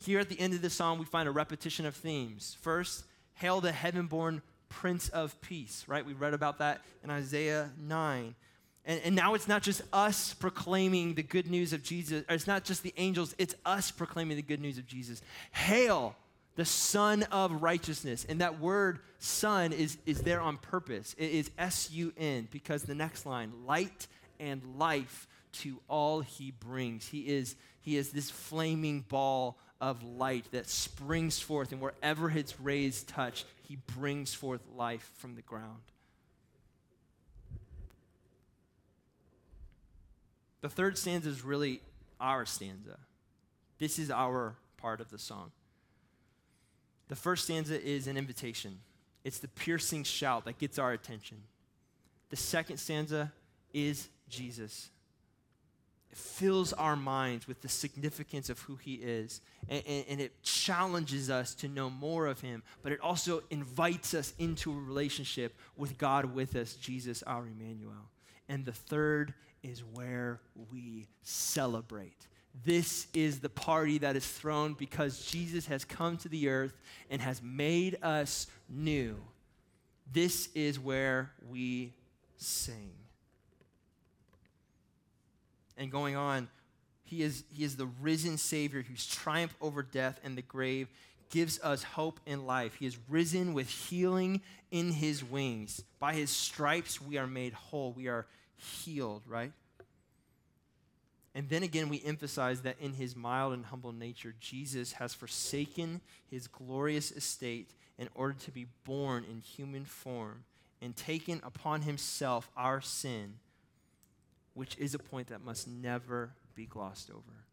Here 0.00 0.20
at 0.20 0.28
the 0.28 0.38
end 0.38 0.52
of 0.52 0.60
the 0.60 0.68
psalm, 0.68 0.98
we 0.98 1.06
find 1.06 1.26
a 1.26 1.32
repetition 1.32 1.86
of 1.86 1.96
themes. 1.96 2.58
First, 2.60 3.04
hail 3.36 3.62
the 3.62 3.72
heaven 3.72 4.08
born 4.08 4.42
Prince 4.68 5.08
of 5.08 5.40
Peace, 5.40 5.86
right? 5.88 6.04
We 6.04 6.12
read 6.12 6.34
about 6.34 6.58
that 6.58 6.82
in 7.02 7.08
Isaiah 7.08 7.70
9. 7.80 8.34
And, 8.86 9.00
and, 9.04 9.16
now 9.16 9.34
it's 9.34 9.48
not 9.48 9.62
just 9.62 9.82
us 9.92 10.32
proclaiming 10.34 11.14
the 11.14 11.22
good 11.22 11.50
news 11.50 11.72
of 11.72 11.82
Jesus, 11.82 12.24
it's 12.28 12.46
not 12.46 12.64
just 12.64 12.84
the 12.84 12.94
angels, 12.96 13.34
it's 13.36 13.54
us 13.64 13.90
proclaiming 13.90 14.36
the 14.36 14.42
good 14.42 14.60
news 14.60 14.78
of 14.78 14.86
Jesus. 14.86 15.20
Hail 15.50 16.14
the 16.56 16.64
Sun 16.64 17.22
of 17.24 17.62
Righteousness. 17.62 18.26
And 18.28 18.40
that 18.40 18.58
word 18.58 18.98
sun 19.18 19.72
is, 19.72 19.98
is 20.06 20.22
there 20.22 20.40
on 20.40 20.56
purpose. 20.56 21.14
It 21.18 21.30
is 21.30 21.50
S 21.58 21.90
U 21.92 22.12
N, 22.16 22.48
because 22.50 22.82
the 22.82 22.94
next 22.94 23.26
line, 23.26 23.52
light 23.66 24.08
and 24.40 24.62
life 24.76 25.28
to 25.52 25.78
all 25.88 26.20
he 26.20 26.50
brings. 26.50 27.06
He 27.06 27.20
is, 27.20 27.56
he 27.80 27.96
is 27.96 28.10
this 28.10 28.30
flaming 28.30 29.04
ball 29.08 29.58
of 29.80 30.02
light 30.02 30.46
that 30.52 30.68
springs 30.68 31.38
forth, 31.38 31.72
and 31.72 31.80
wherever 31.80 32.28
his 32.28 32.58
rays 32.60 33.02
touch, 33.02 33.44
he 33.62 33.76
brings 33.98 34.32
forth 34.32 34.60
life 34.74 35.10
from 35.18 35.34
the 35.34 35.42
ground. 35.42 35.82
The 40.66 40.72
third 40.72 40.98
stanza 40.98 41.28
is 41.28 41.44
really 41.44 41.80
our 42.18 42.44
stanza. 42.44 42.98
This 43.78 44.00
is 44.00 44.10
our 44.10 44.56
part 44.78 45.00
of 45.00 45.12
the 45.12 45.18
song. 45.18 45.52
The 47.06 47.14
first 47.14 47.44
stanza 47.44 47.80
is 47.80 48.08
an 48.08 48.16
invitation, 48.16 48.80
it's 49.22 49.38
the 49.38 49.46
piercing 49.46 50.02
shout 50.02 50.44
that 50.46 50.58
gets 50.58 50.76
our 50.80 50.90
attention. 50.90 51.36
The 52.30 52.36
second 52.36 52.78
stanza 52.78 53.32
is 53.72 54.08
Jesus 54.28 54.90
It 56.10 56.18
fills 56.18 56.72
our 56.72 56.96
minds 56.96 57.46
with 57.46 57.62
the 57.62 57.68
significance 57.68 58.50
of 58.50 58.58
who 58.58 58.74
he 58.74 58.94
is. 58.94 59.42
And, 59.68 59.84
and, 59.86 60.04
and, 60.08 60.20
it 60.20 60.42
challenges 60.42 61.30
us 61.30 61.54
to 61.56 61.68
know 61.68 61.88
more 61.88 62.26
of 62.26 62.40
him, 62.40 62.64
but 62.82 62.90
it 62.90 63.00
also 63.00 63.44
invites 63.50 64.14
us 64.14 64.34
into 64.36 64.72
a 64.72 64.80
relationship 64.80 65.56
with 65.76 65.96
God 65.96 66.34
with 66.34 66.56
us, 66.56 66.74
Jesus, 66.74 67.22
our 67.22 67.46
Emmanuel. 67.46 68.10
And 68.48 68.64
the 68.64 68.72
third 68.72 69.32
is 69.66 69.82
where 69.94 70.40
we 70.72 71.08
celebrate. 71.22 72.26
This 72.64 73.06
is 73.12 73.40
the 73.40 73.48
party 73.48 73.98
that 73.98 74.16
is 74.16 74.26
thrown 74.26 74.74
because 74.74 75.26
Jesus 75.26 75.66
has 75.66 75.84
come 75.84 76.16
to 76.18 76.28
the 76.28 76.48
earth 76.48 76.74
and 77.10 77.20
has 77.20 77.42
made 77.42 77.98
us 78.02 78.46
new. 78.68 79.16
This 80.12 80.48
is 80.54 80.78
where 80.78 81.32
we 81.50 81.92
sing. 82.36 82.92
And 85.76 85.90
going 85.90 86.16
on, 86.16 86.48
he 87.04 87.22
is, 87.22 87.44
he 87.52 87.64
is 87.64 87.76
the 87.76 87.88
risen 88.00 88.38
Savior 88.38 88.82
whose 88.82 89.06
triumph 89.06 89.54
over 89.60 89.82
death 89.82 90.18
and 90.24 90.38
the 90.38 90.42
grave 90.42 90.88
gives 91.30 91.60
us 91.60 91.82
hope 91.82 92.20
in 92.24 92.46
life. 92.46 92.76
He 92.76 92.86
is 92.86 92.96
risen 93.08 93.52
with 93.52 93.68
healing 93.68 94.40
in 94.70 94.92
his 94.92 95.22
wings. 95.22 95.82
By 95.98 96.14
his 96.14 96.30
stripes, 96.30 97.00
we 97.00 97.18
are 97.18 97.26
made 97.26 97.52
whole. 97.52 97.92
We 97.92 98.06
are 98.06 98.26
healed, 98.56 99.22
right? 99.26 99.52
And 101.34 101.50
then 101.50 101.62
again, 101.62 101.90
we 101.90 102.02
emphasize 102.02 102.62
that 102.62 102.76
in 102.80 102.94
his 102.94 103.14
mild 103.14 103.52
and 103.52 103.66
humble 103.66 103.92
nature, 103.92 104.34
Jesus 104.40 104.92
has 104.92 105.12
forsaken 105.12 106.00
his 106.30 106.46
glorious 106.46 107.12
estate 107.12 107.72
in 107.98 108.08
order 108.14 108.34
to 108.44 108.50
be 108.50 108.66
born 108.84 109.24
in 109.30 109.40
human 109.40 109.84
form 109.84 110.44
and 110.80 110.96
taken 110.96 111.40
upon 111.44 111.82
himself 111.82 112.50
our 112.56 112.80
sin, 112.80 113.34
which 114.54 114.78
is 114.78 114.94
a 114.94 114.98
point 114.98 115.28
that 115.28 115.44
must 115.44 115.68
never 115.68 116.30
be 116.54 116.64
glossed 116.64 117.10
over. 117.10 117.44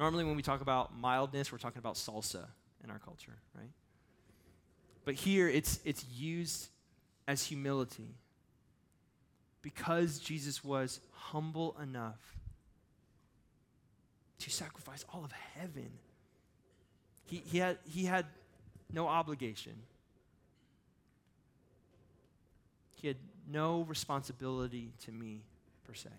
Normally, 0.00 0.24
when 0.24 0.36
we 0.36 0.42
talk 0.42 0.62
about 0.62 0.96
mildness, 0.96 1.52
we're 1.52 1.58
talking 1.58 1.80
about 1.80 1.96
salsa 1.96 2.46
in 2.82 2.90
our 2.90 2.98
culture, 2.98 3.36
right? 3.54 3.70
But 5.04 5.14
here, 5.16 5.48
it's, 5.48 5.80
it's 5.84 6.04
used 6.14 6.68
as 7.26 7.44
humility 7.44 8.14
because 9.62 10.18
Jesus 10.18 10.62
was 10.62 11.00
humble 11.12 11.76
enough 11.82 12.36
to 14.40 14.50
sacrifice 14.50 15.04
all 15.12 15.24
of 15.24 15.32
heaven. 15.32 15.90
He, 17.24 17.42
he, 17.44 17.58
had, 17.58 17.78
he 17.84 18.04
had 18.04 18.26
no 18.92 19.06
obligation, 19.06 19.74
he 22.94 23.08
had 23.08 23.16
no 23.50 23.82
responsibility 23.82 24.92
to 25.04 25.12
me, 25.12 25.42
per 25.86 25.94
se. 25.94 26.10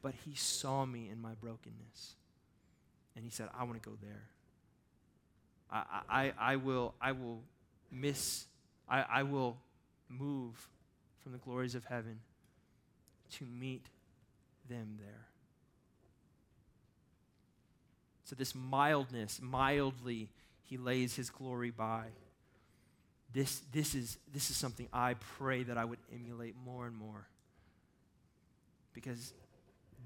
But 0.00 0.14
he 0.24 0.34
saw 0.34 0.86
me 0.86 1.08
in 1.10 1.20
my 1.20 1.34
brokenness. 1.34 2.14
And 3.16 3.24
he 3.24 3.30
said, 3.30 3.48
I 3.58 3.64
want 3.64 3.82
to 3.82 3.88
go 3.88 3.96
there. 4.00 4.22
I, 5.70 6.02
I, 6.08 6.32
I, 6.38 6.56
will, 6.56 6.94
I 7.00 7.12
will 7.12 7.42
miss, 7.90 8.46
I, 8.88 9.04
I 9.10 9.22
will 9.24 9.56
move 10.08 10.68
from 11.22 11.32
the 11.32 11.38
glories 11.38 11.74
of 11.74 11.84
heaven 11.84 12.20
to 13.32 13.44
meet 13.44 13.86
them 14.68 14.96
there. 14.98 15.26
So, 18.24 18.36
this 18.36 18.54
mildness, 18.54 19.40
mildly, 19.42 20.28
he 20.62 20.76
lays 20.76 21.16
his 21.16 21.30
glory 21.30 21.70
by. 21.70 22.04
This, 23.32 23.62
this, 23.72 23.94
is, 23.94 24.18
this 24.32 24.50
is 24.50 24.56
something 24.56 24.88
I 24.92 25.14
pray 25.38 25.62
that 25.62 25.78
I 25.78 25.84
would 25.84 25.98
emulate 26.14 26.54
more 26.62 26.86
and 26.86 26.96
more. 26.96 27.26
Because 28.92 29.32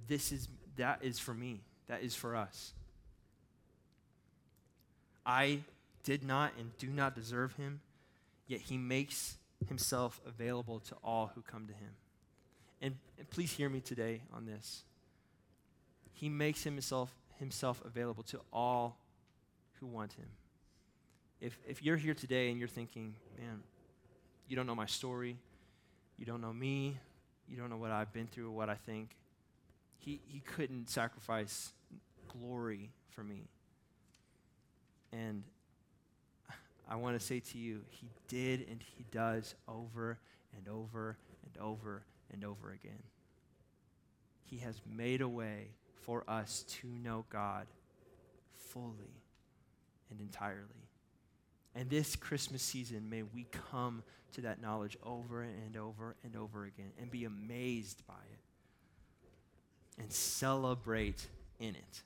this 0.07 0.31
is, 0.33 0.49
that 0.77 1.01
is 1.03 1.19
for 1.19 1.35
me, 1.35 1.63
that 1.89 2.03
is 2.03 2.15
for 2.15 2.37
us. 2.37 2.73
I 5.25 5.61
did 6.05 6.25
not 6.25 6.53
and 6.59 6.77
do 6.79 6.89
not 6.89 7.15
deserve 7.15 7.55
him, 7.55 7.81
yet 8.47 8.61
he 8.61 8.77
makes 8.77 9.37
himself 9.69 10.21
available 10.27 10.81
to 10.81 10.95
all 11.03 11.33
who 11.35 11.43
come 11.43 11.67
to 11.67 11.73
him. 11.73 11.91
And, 12.81 12.97
and 13.19 13.31
please 13.31 13.53
hear 13.53 13.69
me 13.69 13.81
today 13.81 14.23
on 14.33 14.47
this. 14.47 14.83
He 16.13 16.29
makes 16.29 16.63
himself 16.65 17.15
himself 17.39 17.83
available 17.85 18.23
to 18.23 18.41
all 18.53 18.99
who 19.81 19.87
want 19.87 20.13
him. 20.13 20.29
If, 21.41 21.59
if 21.67 21.83
you're 21.83 21.97
here 21.97 22.15
today 22.15 22.51
and 22.51 22.59
you're 22.59 22.69
thinking, 22.69 23.15
man, 23.37 23.63
you 24.47 24.55
don't 24.55 24.67
know 24.67 24.77
my 24.77 24.87
story, 24.87 25.37
you 26.17 26.25
don't 26.25 26.41
know 26.41 26.53
me, 26.53 26.97
you 27.49 27.57
don't 27.57 27.69
know 27.69 27.77
what 27.77 27.91
I've 27.91 28.13
been 28.13 28.29
through 28.29 28.47
or 28.47 28.53
what 28.53 28.69
I 28.69 28.77
think, 28.77 29.17
he, 29.99 30.21
he 30.27 30.39
couldn't 30.41 30.89
sacrifice 30.89 31.73
glory 32.29 32.91
for 33.11 33.25
me. 33.25 33.49
And 35.13 35.43
I 36.93 36.97
want 36.97 37.19
to 37.19 37.25
say 37.25 37.41
to 37.41 37.59
you, 37.59 37.81
he 37.89 38.11
did 38.29 38.67
and 38.69 38.83
he 38.83 39.07
does 39.11 39.55
over 39.67 40.19
and 40.55 40.69
over 40.69 41.17
and 41.43 41.57
over 41.65 42.05
and 42.31 42.45
over 42.45 42.71
again. 42.71 43.03
He 44.45 44.59
has 44.59 44.79
made 44.87 45.23
a 45.23 45.29
way 45.29 45.69
for 46.03 46.23
us 46.29 46.67
to 46.83 46.87
know 46.87 47.25
God 47.31 47.67
fully 48.73 49.23
and 50.11 50.21
entirely. 50.21 50.91
And 51.75 51.89
this 51.89 52.15
Christmas 52.15 52.61
season, 52.61 53.09
may 53.09 53.23
we 53.23 53.47
come 53.71 54.03
to 54.35 54.43
that 54.43 54.61
knowledge 54.61 54.99
over 55.03 55.41
and 55.41 55.79
over 55.79 56.15
and 56.23 56.37
over 56.37 56.67
again 56.67 56.93
and 57.01 57.11
be 57.11 57.25
amazed 57.25 58.07
by 58.07 58.23
it 58.33 60.03
and 60.03 60.13
celebrate 60.13 61.27
in 61.59 61.75
it. 61.75 62.03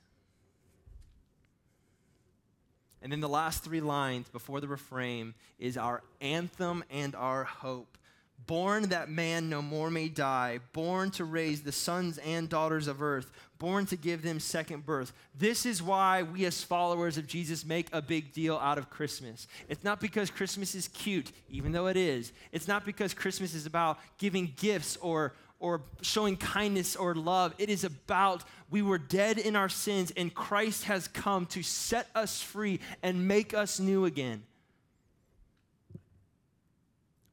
And 3.07 3.11
then 3.13 3.21
the 3.21 3.29
last 3.29 3.63
three 3.63 3.79
lines 3.79 4.27
before 4.27 4.59
the 4.59 4.67
refrain 4.67 5.33
is 5.59 5.77
our 5.77 6.03
anthem 6.19 6.83
and 6.91 7.15
our 7.15 7.45
hope 7.45 7.97
born 8.45 8.89
that 8.89 9.09
man 9.09 9.49
no 9.49 9.61
more 9.61 9.89
may 9.89 10.07
die, 10.09 10.59
born 10.73 11.09
to 11.11 11.25
raise 11.25 11.61
the 11.61 11.71
sons 11.71 12.17
and 12.19 12.47
daughters 12.49 12.87
of 12.87 13.01
earth, 13.01 13.31
born 13.59 13.85
to 13.85 13.95
give 13.95 14.21
them 14.21 14.39
second 14.39 14.85
birth. 14.85 15.11
This 15.37 15.65
is 15.65 15.81
why 15.81 16.23
we, 16.23 16.45
as 16.45 16.63
followers 16.63 17.17
of 17.17 17.27
Jesus, 17.27 17.65
make 17.65 17.87
a 17.91 18.01
big 18.01 18.31
deal 18.31 18.57
out 18.57 18.77
of 18.77 18.89
Christmas. 18.89 19.47
It's 19.67 19.83
not 19.83 19.99
because 19.99 20.29
Christmas 20.29 20.75
is 20.75 20.87
cute, 20.87 21.31
even 21.49 21.71
though 21.71 21.87
it 21.87 21.97
is. 21.97 22.31
It's 22.51 22.67
not 22.67 22.85
because 22.85 23.13
Christmas 23.13 23.53
is 23.53 23.65
about 23.65 23.99
giving 24.17 24.53
gifts 24.55 24.97
or 24.97 25.33
or 25.59 25.81
showing 26.01 26.37
kindness 26.37 26.95
or 26.95 27.15
love. 27.15 27.53
It 27.57 27.69
is 27.69 27.83
about 27.83 28.43
we 28.69 28.81
were 28.81 28.97
dead 28.97 29.37
in 29.37 29.55
our 29.55 29.69
sins 29.69 30.11
and 30.15 30.33
Christ 30.33 30.85
has 30.85 31.07
come 31.07 31.45
to 31.47 31.63
set 31.63 32.07
us 32.15 32.41
free 32.41 32.79
and 33.01 33.27
make 33.27 33.53
us 33.53 33.79
new 33.79 34.05
again 34.05 34.43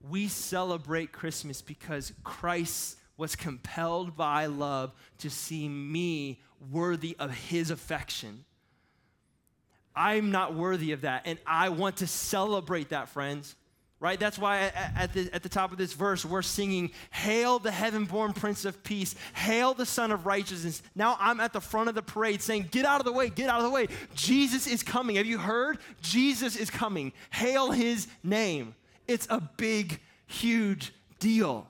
we 0.09 0.29
celebrate 0.29 1.13
Christmas 1.13 1.63
because 1.63 2.13
Christ 2.23 2.99
was 3.17 3.37
compelled 3.37 4.17
by 4.17 4.47
love 4.47 4.93
to 5.19 5.31
see 5.31 5.69
me 5.69 6.41
worthy 6.71 7.17
of 7.19 7.31
his 7.31 7.71
affection. 7.71 8.45
I'm 9.97 10.31
not 10.31 10.55
worthy 10.55 10.93
of 10.93 11.03
that, 11.03 11.23
and 11.25 11.39
I 11.47 11.69
want 11.69 11.99
to 11.99 12.07
celebrate 12.07 12.89
that, 12.89 13.09
friends. 13.09 13.55
Right? 14.05 14.21
That's 14.21 14.38
why 14.38 14.71
at 14.95 15.14
the, 15.14 15.31
at 15.33 15.43
the 15.43 15.49
top 15.49 15.73
of 15.73 15.79
this 15.79 15.95
verse, 15.95 16.27
we're 16.27 16.43
singing, 16.43 16.90
Hail 17.11 17.59
the 17.59 17.71
heaven 17.71 18.05
born 18.05 18.35
Prince 18.35 18.67
of 18.67 18.85
Peace, 18.85 19.14
Hail 19.33 19.73
the 19.73 19.87
Sun 19.87 20.12
of 20.12 20.27
Righteousness. 20.27 20.83
Now 20.95 21.17
I'm 21.19 21.40
at 21.40 21.55
the 21.55 21.61
front 21.62 21.88
of 21.88 21.95
the 21.95 22.03
parade 22.03 22.43
saying, 22.43 22.69
Get 22.71 22.85
out 22.85 23.01
of 23.01 23.07
the 23.07 23.12
way, 23.12 23.31
get 23.31 23.49
out 23.49 23.61
of 23.61 23.64
the 23.64 23.71
way. 23.71 23.88
Jesus 24.14 24.67
is 24.67 24.83
coming. 24.83 25.17
Have 25.17 25.25
you 25.25 25.38
heard? 25.38 25.79
Jesus 26.03 26.55
is 26.55 26.69
coming. 26.69 27.14
Hail 27.31 27.71
his 27.71 28.07
name. 28.23 28.75
It's 29.09 29.27
a 29.31 29.40
big, 29.40 29.99
huge 30.27 30.93
deal. 31.19 31.67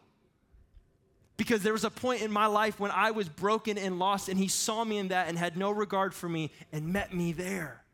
Because 1.37 1.63
there 1.63 1.73
was 1.73 1.85
a 1.85 1.91
point 1.91 2.21
in 2.21 2.33
my 2.33 2.47
life 2.47 2.81
when 2.81 2.91
I 2.91 3.13
was 3.13 3.29
broken 3.29 3.79
and 3.79 4.01
lost, 4.01 4.29
and 4.29 4.37
he 4.41 4.49
saw 4.49 4.83
me 4.83 4.99
in 4.99 5.09
that 5.09 5.29
and 5.29 5.39
had 5.39 5.57
no 5.57 5.71
regard 5.71 6.13
for 6.13 6.29
me 6.29 6.51
and 6.73 6.93
met 6.93 7.15
me 7.15 7.31
there. 7.31 7.85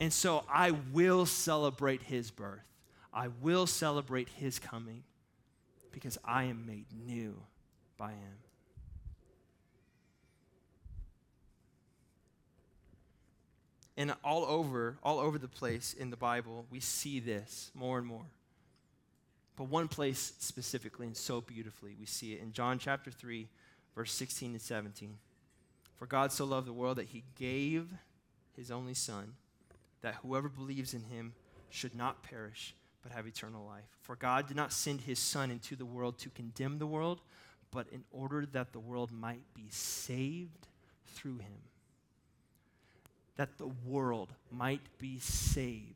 And 0.00 0.12
so 0.12 0.42
I 0.52 0.72
will 0.92 1.24
celebrate 1.24 2.02
his 2.02 2.32
birth. 2.32 2.66
I 3.16 3.28
will 3.40 3.66
celebrate 3.66 4.28
his 4.28 4.58
coming 4.58 5.02
because 5.90 6.18
I 6.22 6.44
am 6.44 6.66
made 6.66 6.84
new 6.92 7.34
by 7.96 8.10
him. 8.10 8.36
And 13.96 14.14
all 14.22 14.44
over, 14.44 14.98
all 15.02 15.18
over 15.18 15.38
the 15.38 15.48
place 15.48 15.94
in 15.94 16.10
the 16.10 16.16
Bible, 16.18 16.66
we 16.70 16.80
see 16.80 17.18
this 17.18 17.70
more 17.74 17.96
and 17.96 18.06
more. 18.06 18.26
But 19.56 19.70
one 19.70 19.88
place 19.88 20.34
specifically 20.38 21.06
and 21.06 21.16
so 21.16 21.40
beautifully, 21.40 21.96
we 21.98 22.04
see 22.04 22.34
it 22.34 22.42
in 22.42 22.52
John 22.52 22.78
chapter 22.78 23.10
3, 23.10 23.48
verse 23.94 24.12
16 24.12 24.50
and 24.50 24.60
17. 24.60 25.16
For 25.94 26.04
God 26.04 26.32
so 26.32 26.44
loved 26.44 26.68
the 26.68 26.74
world 26.74 26.98
that 26.98 27.06
he 27.06 27.24
gave 27.38 27.88
his 28.54 28.70
only 28.70 28.92
Son, 28.92 29.32
that 30.02 30.16
whoever 30.16 30.50
believes 30.50 30.92
in 30.92 31.04
him 31.04 31.32
should 31.70 31.94
not 31.94 32.22
perish, 32.22 32.74
but 33.06 33.14
have 33.14 33.26
eternal 33.28 33.64
life. 33.64 33.84
For 34.02 34.16
God 34.16 34.48
did 34.48 34.56
not 34.56 34.72
send 34.72 35.02
his 35.02 35.20
Son 35.20 35.52
into 35.52 35.76
the 35.76 35.84
world 35.84 36.18
to 36.18 36.28
condemn 36.30 36.80
the 36.80 36.88
world, 36.88 37.20
but 37.70 37.86
in 37.92 38.02
order 38.10 38.44
that 38.46 38.72
the 38.72 38.80
world 38.80 39.12
might 39.12 39.42
be 39.54 39.66
saved 39.70 40.66
through 41.14 41.38
him. 41.38 41.58
That 43.36 43.58
the 43.58 43.70
world 43.84 44.32
might 44.50 44.80
be 44.98 45.20
saved 45.20 45.94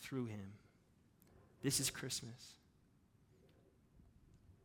through 0.00 0.26
him. 0.26 0.52
This 1.60 1.80
is 1.80 1.90
Christmas. 1.90 2.52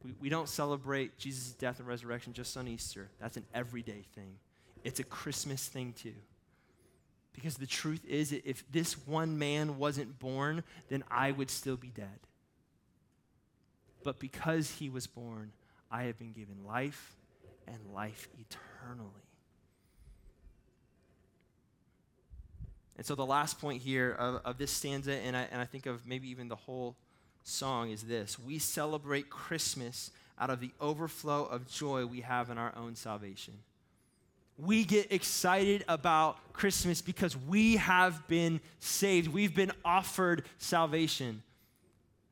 We, 0.03 0.13
we 0.21 0.29
don't 0.29 0.47
celebrate 0.47 1.17
Jesus' 1.17 1.53
death 1.53 1.79
and 1.79 1.87
resurrection 1.87 2.33
just 2.33 2.55
on 2.55 2.67
Easter. 2.67 3.09
That's 3.19 3.37
an 3.37 3.45
everyday 3.51 4.03
thing. 4.13 4.35
It's 4.83 4.99
a 4.99 5.03
Christmas 5.03 5.67
thing 5.67 5.93
too. 5.93 6.13
Because 7.33 7.55
the 7.55 7.67
truth 7.67 8.03
is, 8.05 8.31
if 8.31 8.69
this 8.71 8.93
one 9.07 9.37
man 9.37 9.77
wasn't 9.77 10.19
born, 10.19 10.63
then 10.89 11.03
I 11.09 11.31
would 11.31 11.49
still 11.49 11.77
be 11.77 11.89
dead. 11.89 12.19
But 14.03 14.19
because 14.19 14.71
he 14.71 14.89
was 14.89 15.07
born, 15.07 15.51
I 15.91 16.03
have 16.03 16.17
been 16.17 16.31
given 16.31 16.65
life 16.65 17.15
and 17.67 17.77
life 17.93 18.27
eternally. 18.39 19.09
And 22.97 23.05
so 23.05 23.15
the 23.15 23.25
last 23.25 23.61
point 23.61 23.81
here 23.81 24.11
of, 24.11 24.41
of 24.43 24.57
this 24.57 24.71
stanza, 24.71 25.13
and 25.13 25.35
I, 25.35 25.47
and 25.51 25.61
I 25.61 25.65
think 25.65 25.85
of 25.85 26.05
maybe 26.05 26.29
even 26.29 26.49
the 26.49 26.55
whole 26.55 26.97
song, 27.43 27.91
is 27.91 28.03
this 28.03 28.37
We 28.37 28.59
celebrate 28.59 29.29
Christmas 29.29 30.11
out 30.37 30.49
of 30.49 30.59
the 30.59 30.71
overflow 30.81 31.45
of 31.45 31.69
joy 31.69 32.05
we 32.05 32.21
have 32.21 32.49
in 32.49 32.57
our 32.57 32.73
own 32.75 32.95
salvation. 32.95 33.59
We 34.61 34.83
get 34.83 35.11
excited 35.11 35.85
about 35.87 36.37
Christmas 36.51 37.01
because 37.01 37.37
we 37.37 37.77
have 37.77 38.27
been 38.27 38.59
saved. 38.79 39.29
We've 39.29 39.55
been 39.55 39.71
offered 39.85 40.43
salvation. 40.57 41.41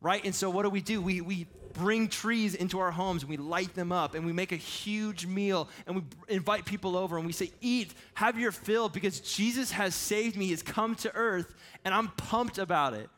Right? 0.01 0.23
And 0.25 0.35
so, 0.35 0.49
what 0.49 0.63
do 0.63 0.69
we 0.69 0.81
do? 0.81 1.01
We, 1.01 1.21
we 1.21 1.47
bring 1.73 2.09
trees 2.09 2.53
into 2.53 2.79
our 2.79 2.91
homes 2.91 3.23
and 3.23 3.29
we 3.29 3.37
light 3.37 3.73
them 3.75 3.91
up 3.91 4.13
and 4.13 4.25
we 4.25 4.33
make 4.33 4.51
a 4.51 4.57
huge 4.57 5.25
meal 5.25 5.69
and 5.85 5.95
we 5.95 6.03
invite 6.27 6.65
people 6.65 6.97
over 6.97 7.17
and 7.17 7.25
we 7.25 7.31
say, 7.31 7.51
Eat, 7.61 7.93
have 8.15 8.37
your 8.37 8.51
fill 8.51 8.89
because 8.89 9.21
Jesus 9.21 9.71
has 9.71 9.95
saved 9.95 10.35
me, 10.35 10.47
He's 10.47 10.61
come 10.61 10.95
to 10.95 11.15
earth, 11.15 11.55
and 11.85 11.93
I'm 11.93 12.09
pumped 12.09 12.57
about 12.57 12.93
it. 12.93 13.09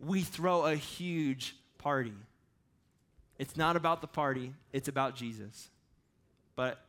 We 0.00 0.22
throw 0.22 0.66
a 0.66 0.74
huge 0.74 1.54
party. 1.78 2.14
It's 3.38 3.56
not 3.56 3.76
about 3.76 4.00
the 4.00 4.08
party, 4.08 4.54
it's 4.72 4.88
about 4.88 5.14
Jesus. 5.14 5.70
But 6.56 6.82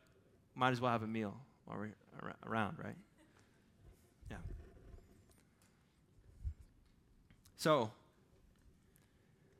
might 0.55 0.71
as 0.71 0.81
well 0.81 0.91
have 0.91 1.03
a 1.03 1.07
meal 1.07 1.35
around, 2.45 2.77
right? 2.83 2.95
Yeah. 4.29 4.37
So, 7.57 7.91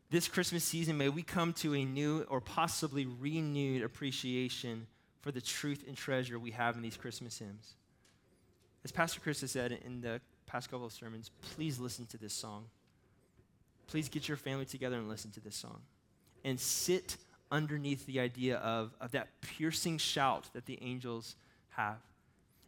this 0.09 0.27
Christmas 0.27 0.63
season, 0.63 0.97
may 0.97 1.09
we 1.09 1.23
come 1.23 1.53
to 1.53 1.73
a 1.73 1.85
new 1.85 2.25
or 2.29 2.41
possibly 2.41 3.05
renewed 3.05 3.81
appreciation 3.81 4.87
for 5.21 5.31
the 5.31 5.41
truth 5.41 5.85
and 5.87 5.95
treasure 5.95 6.37
we 6.37 6.51
have 6.51 6.75
in 6.75 6.81
these 6.81 6.97
Christmas 6.97 7.39
hymns. 7.39 7.75
As 8.83 8.91
Pastor 8.91 9.19
Chris 9.19 9.41
has 9.41 9.51
said 9.51 9.71
in 9.85 10.01
the 10.01 10.19
past 10.47 10.69
couple 10.69 10.85
of 10.85 10.91
sermons, 10.91 11.31
please 11.53 11.79
listen 11.79 12.05
to 12.07 12.17
this 12.17 12.33
song. 12.33 12.65
Please 13.87 14.09
get 14.09 14.27
your 14.27 14.37
family 14.37 14.65
together 14.65 14.97
and 14.97 15.07
listen 15.07 15.31
to 15.31 15.39
this 15.39 15.55
song. 15.55 15.81
And 16.43 16.59
sit 16.59 17.17
underneath 17.51 18.05
the 18.05 18.19
idea 18.19 18.57
of, 18.57 18.91
of 18.99 19.11
that 19.11 19.29
piercing 19.41 19.97
shout 19.97 20.49
that 20.53 20.65
the 20.65 20.79
angels 20.81 21.35
have. 21.71 21.99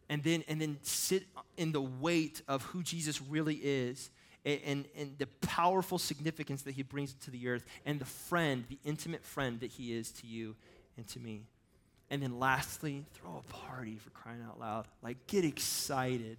And 0.08 0.22
then, 0.22 0.44
and 0.48 0.60
then 0.60 0.78
sit 0.82 1.24
in 1.56 1.72
the 1.72 1.80
weight 1.80 2.42
of 2.46 2.62
who 2.64 2.82
Jesus 2.82 3.22
really 3.22 3.56
is 3.56 4.10
and, 4.44 4.84
and 4.96 5.16
the 5.18 5.26
powerful 5.40 5.98
significance 5.98 6.62
that 6.62 6.72
he 6.72 6.82
brings 6.82 7.14
to 7.14 7.30
the 7.30 7.48
earth, 7.48 7.64
and 7.86 7.98
the 7.98 8.04
friend, 8.04 8.64
the 8.68 8.78
intimate 8.84 9.24
friend 9.24 9.60
that 9.60 9.70
he 9.70 9.94
is 9.94 10.10
to 10.10 10.26
you 10.26 10.54
and 10.96 11.08
to 11.08 11.18
me. 11.18 11.42
And 12.10 12.22
then 12.22 12.38
lastly, 12.38 13.06
throw 13.14 13.38
a 13.38 13.52
party 13.52 13.96
for 13.96 14.10
crying 14.10 14.42
out 14.46 14.60
loud. 14.60 14.86
Like, 15.02 15.26
get 15.26 15.44
excited 15.44 16.36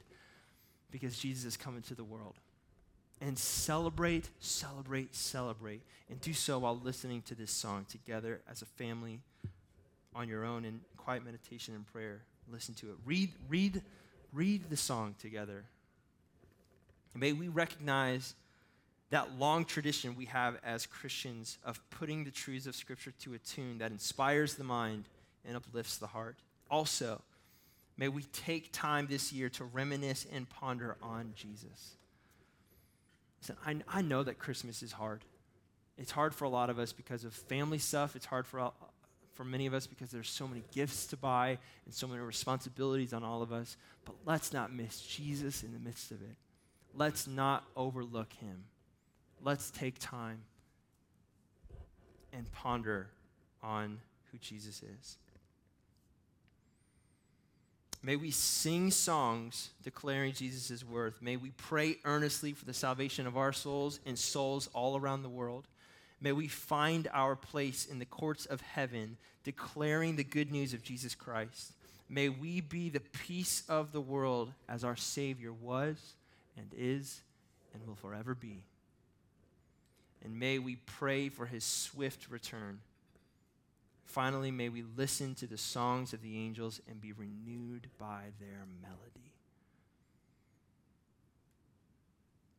because 0.92 1.18
Jesus 1.18 1.46
is 1.46 1.58
coming 1.58 1.82
to 1.84 1.96
the 1.96 2.04
world. 2.04 2.36
And 3.22 3.40
celebrate, 3.40 4.30
celebrate, 4.40 5.16
celebrate. 5.16 5.82
And 6.10 6.22
do 6.22 6.34
so 6.34 6.60
while 6.60 6.78
listening 6.78 7.24
to 7.24 7.36
this 7.36 7.50
song 7.50 7.86
together 7.90 8.42
as 8.50 8.62
a 8.62 8.66
family 8.66 9.20
on 10.14 10.30
your 10.30 10.46
own 10.46 10.64
in 10.64 10.82
quiet 10.98 11.26
meditation 11.26 11.74
and 11.74 11.88
prayer. 11.88 12.22
Listen 12.52 12.76
to 12.76 12.88
it. 12.90 12.96
Read, 13.06 13.32
read, 13.50 13.82
read 14.32 14.70
the 14.70 14.78
song 14.78 15.16
together 15.20 15.66
and 17.16 17.22
may 17.22 17.32
we 17.32 17.48
recognize 17.48 18.36
that 19.10 19.40
long 19.40 19.64
tradition 19.64 20.16
we 20.18 20.26
have 20.26 20.58
as 20.66 20.86
Christians 20.86 21.58
of 21.64 21.80
putting 21.90 22.26
the 22.26 22.32
truths 22.32 22.68
of 22.68 22.76
Scripture 22.76 23.14
to 23.22 23.34
a 23.34 23.38
tune 23.38 23.78
that 23.78 23.92
inspires 23.92 24.56
the 24.56 24.66
mind 24.66 25.06
and 25.46 25.56
uplifts 25.56 25.98
the 25.98 26.08
heart. 26.08 26.36
Also, 26.70 27.22
may 27.98 28.10
we 28.10 28.24
take 28.24 28.74
time 28.74 29.08
this 29.10 29.32
year 29.32 29.48
to 29.48 29.64
reminisce 29.64 30.28
and 30.30 30.50
ponder 30.50 30.98
on 31.02 31.32
Jesus. 31.38 31.96
Listen, 33.42 33.56
I, 33.66 34.00
I 34.00 34.02
know 34.02 34.24
that 34.24 34.38
Christmas 34.38 34.84
is 34.84 34.92
hard. 34.92 35.22
It's 35.98 36.12
hard 36.12 36.36
for 36.36 36.44
a 36.44 36.50
lot 36.50 36.70
of 36.70 36.80
us 36.80 36.92
because 36.92 37.24
of 37.24 37.34
family 37.34 37.78
stuff. 37.78 38.18
It's 38.18 38.26
hard 38.26 38.46
for, 38.46 38.74
for 39.36 39.44
many 39.44 39.68
of 39.68 39.74
us 39.74 39.86
because 39.86 40.10
there's 40.10 40.30
so 40.30 40.48
many 40.48 40.64
gifts 40.74 41.06
to 41.08 41.18
buy 41.18 41.58
and 41.86 41.94
so 41.94 42.08
many 42.08 42.22
responsibilities 42.22 43.14
on 43.14 43.24
all 43.24 43.42
of 43.42 43.54
us. 43.54 43.78
But 44.04 44.16
let's 44.26 44.52
not 44.52 44.74
miss 44.74 45.02
Jesus 45.02 45.64
in 45.64 45.74
the 45.74 45.80
midst 45.80 46.12
of 46.12 46.22
it 46.22 46.36
let's 46.96 47.28
not 47.28 47.64
overlook 47.76 48.34
him. 48.34 48.64
Let's 49.44 49.70
take 49.72 50.00
time 50.00 50.40
and 52.34 52.52
ponder 52.52 53.10
on 53.62 54.00
who 54.32 54.38
Jesus 54.38 54.82
is. 54.82 55.18
May 58.02 58.16
we 58.16 58.30
sing 58.30 58.92
songs 58.92 59.72
declaring 59.84 60.34
Jesus' 60.34 60.84
worth. 60.84 61.22
May 61.22 61.38
we 61.38 61.52
pray 61.52 61.98
earnestly 62.06 62.54
for 62.54 62.66
the 62.66 62.74
salvation 62.74 63.26
of 63.26 63.36
our 63.36 63.52
souls 63.52 64.00
and 64.06 64.18
souls 64.18 64.70
all 64.74 64.96
around 64.96 65.24
the 65.24 65.30
world. 65.30 65.68
May 66.22 66.32
we 66.32 66.48
find 66.48 67.08
our 67.14 67.36
place 67.36 67.86
in 67.86 68.00
the 68.00 68.06
courts 68.06 68.46
of 68.46 68.62
heaven 68.62 69.18
declaring 69.44 70.16
the 70.16 70.24
good 70.24 70.52
news 70.52 70.74
of 70.74 70.84
Jesus 70.84 71.14
Christ. 71.14 71.74
May 72.10 72.30
we 72.30 72.62
be 72.62 72.90
the 72.90 73.00
peace 73.00 73.64
of 73.68 73.92
the 73.92 74.02
world 74.02 74.52
as 74.70 74.84
our 74.84 74.96
Savior 74.96 75.52
was 75.52 75.98
and 76.58 76.72
is 76.78 77.22
and 77.74 77.86
will 77.86 77.96
forever 77.96 78.36
be. 78.36 78.64
And 80.24 80.40
may 80.40 80.58
we 80.60 80.78
pray 80.78 81.30
for 81.30 81.46
his 81.46 81.64
swift 81.64 82.30
return. 82.30 82.80
Finally, 84.06 84.52
may 84.52 84.70
we 84.70 84.84
listen 84.96 85.36
to 85.36 85.46
the 85.46 85.58
songs 85.58 86.14
of 86.14 86.22
the 86.22 86.38
angels 86.38 86.82
and 86.90 87.02
be 87.02 87.12
renewed 87.12 87.88
by 88.00 88.24
their 88.40 88.66
melody. 88.82 89.34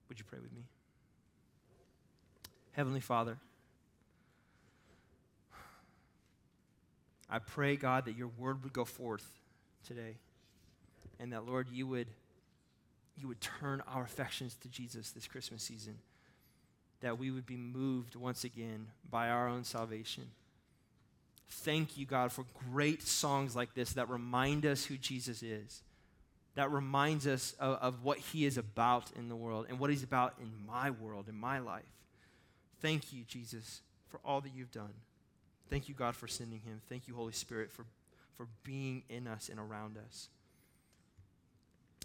Would 0.09 0.19
you 0.19 0.25
pray 0.25 0.39
with 0.39 0.53
me? 0.53 0.63
Heavenly 2.77 3.01
Father, 3.01 3.39
I 7.31 7.39
pray, 7.39 7.77
God, 7.77 8.05
that 8.05 8.19
your 8.19 8.29
word 8.29 8.63
would 8.65 8.75
go 8.75 8.85
forth 8.85 9.27
today 9.87 10.17
and 11.19 11.33
that, 11.33 11.47
Lord, 11.47 11.69
you 11.73 11.87
would 11.87 12.09
you 13.19 13.29
would 13.29 13.41
turn 13.41 13.83
our 13.89 14.03
affections 14.03 14.57
to 14.61 14.69
Jesus 14.69 15.11
this 15.13 15.27
Christmas 15.27 15.63
season, 15.63 15.97
that 17.01 17.19
we 17.19 17.31
would 17.31 17.47
be 17.47 17.57
moved 17.57 18.15
once 18.15 18.45
again 18.45 18.89
by 19.11 19.31
our 19.31 19.49
own 19.49 19.65
salvation. 19.65 20.25
Thank 21.49 21.97
you, 21.97 22.05
God, 22.05 22.31
for 22.31 22.45
great 22.71 23.03
songs 23.03 23.57
like 23.57 23.73
this 23.73 23.95
that 23.95 24.11
remind 24.11 24.67
us 24.67 24.85
who 24.85 24.99
Jesus 24.99 25.43
is, 25.43 25.81
that 26.57 26.71
reminds 26.71 27.27
us 27.27 27.55
of, 27.59 27.79
of 27.81 28.05
what 28.05 28.19
he 28.19 28.45
is 28.45 28.59
about 28.59 29.11
in 29.17 29.31
the 29.31 29.37
world 29.37 29.65
and 29.71 29.79
what 29.79 29.89
he's 29.89 30.03
about 30.03 30.35
in 30.39 30.51
my 30.67 30.91
world, 30.91 31.27
in 31.27 31.35
my 31.35 31.59
life. 31.59 31.96
Thank 32.81 33.13
you, 33.13 33.25
Jesus, 33.27 33.81
for 34.09 34.21
all 34.25 34.41
that 34.41 34.53
you've 34.55 34.71
done. 34.71 34.93
Thank 35.69 35.89
you, 35.89 35.95
God, 35.95 36.15
for 36.15 36.29
sending 36.29 36.61
him. 36.61 36.81
Thank 36.89 37.09
you, 37.09 37.15
Holy 37.15 37.33
Spirit, 37.33 37.71
for, 37.71 37.85
for 38.35 38.47
being 38.63 39.03
in 39.09 39.27
us 39.27 39.49
and 39.49 39.59
around 39.59 39.97
us. 39.99 40.29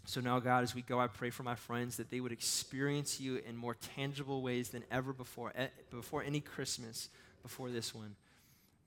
So 0.05 0.19
now, 0.19 0.39
God, 0.39 0.63
as 0.63 0.73
we 0.73 0.81
go, 0.81 0.99
I 0.99 1.07
pray 1.07 1.29
for 1.29 1.43
my 1.43 1.53
friends 1.55 1.97
that 1.97 2.10
they 2.10 2.19
would 2.19 2.31
experience 2.31 3.19
you 3.19 3.41
in 3.47 3.55
more 3.55 3.75
tangible 3.95 4.41
ways 4.41 4.69
than 4.69 4.84
ever 4.91 5.13
before, 5.13 5.53
eh, 5.55 5.67
before 5.91 6.23
any 6.23 6.39
Christmas, 6.39 7.10
before 7.43 7.69
this 7.69 7.93
one. 7.93 8.15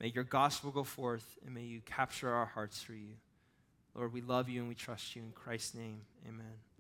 May 0.01 0.09
your 0.09 0.24
gospel 0.24 0.70
go 0.70 0.82
forth 0.82 1.39
and 1.45 1.55
may 1.55 1.62
you 1.62 1.80
capture 1.87 2.30
our 2.30 2.47
hearts 2.47 2.82
for 2.82 2.95
you. 2.95 3.14
Lord, 3.95 4.12
we 4.12 4.22
love 4.22 4.49
you 4.49 4.61
and 4.61 4.68
we 4.68 4.74
trust 4.74 5.14
you. 5.14 5.22
In 5.22 5.30
Christ's 5.30 5.74
name, 5.74 6.01
amen. 6.28 6.74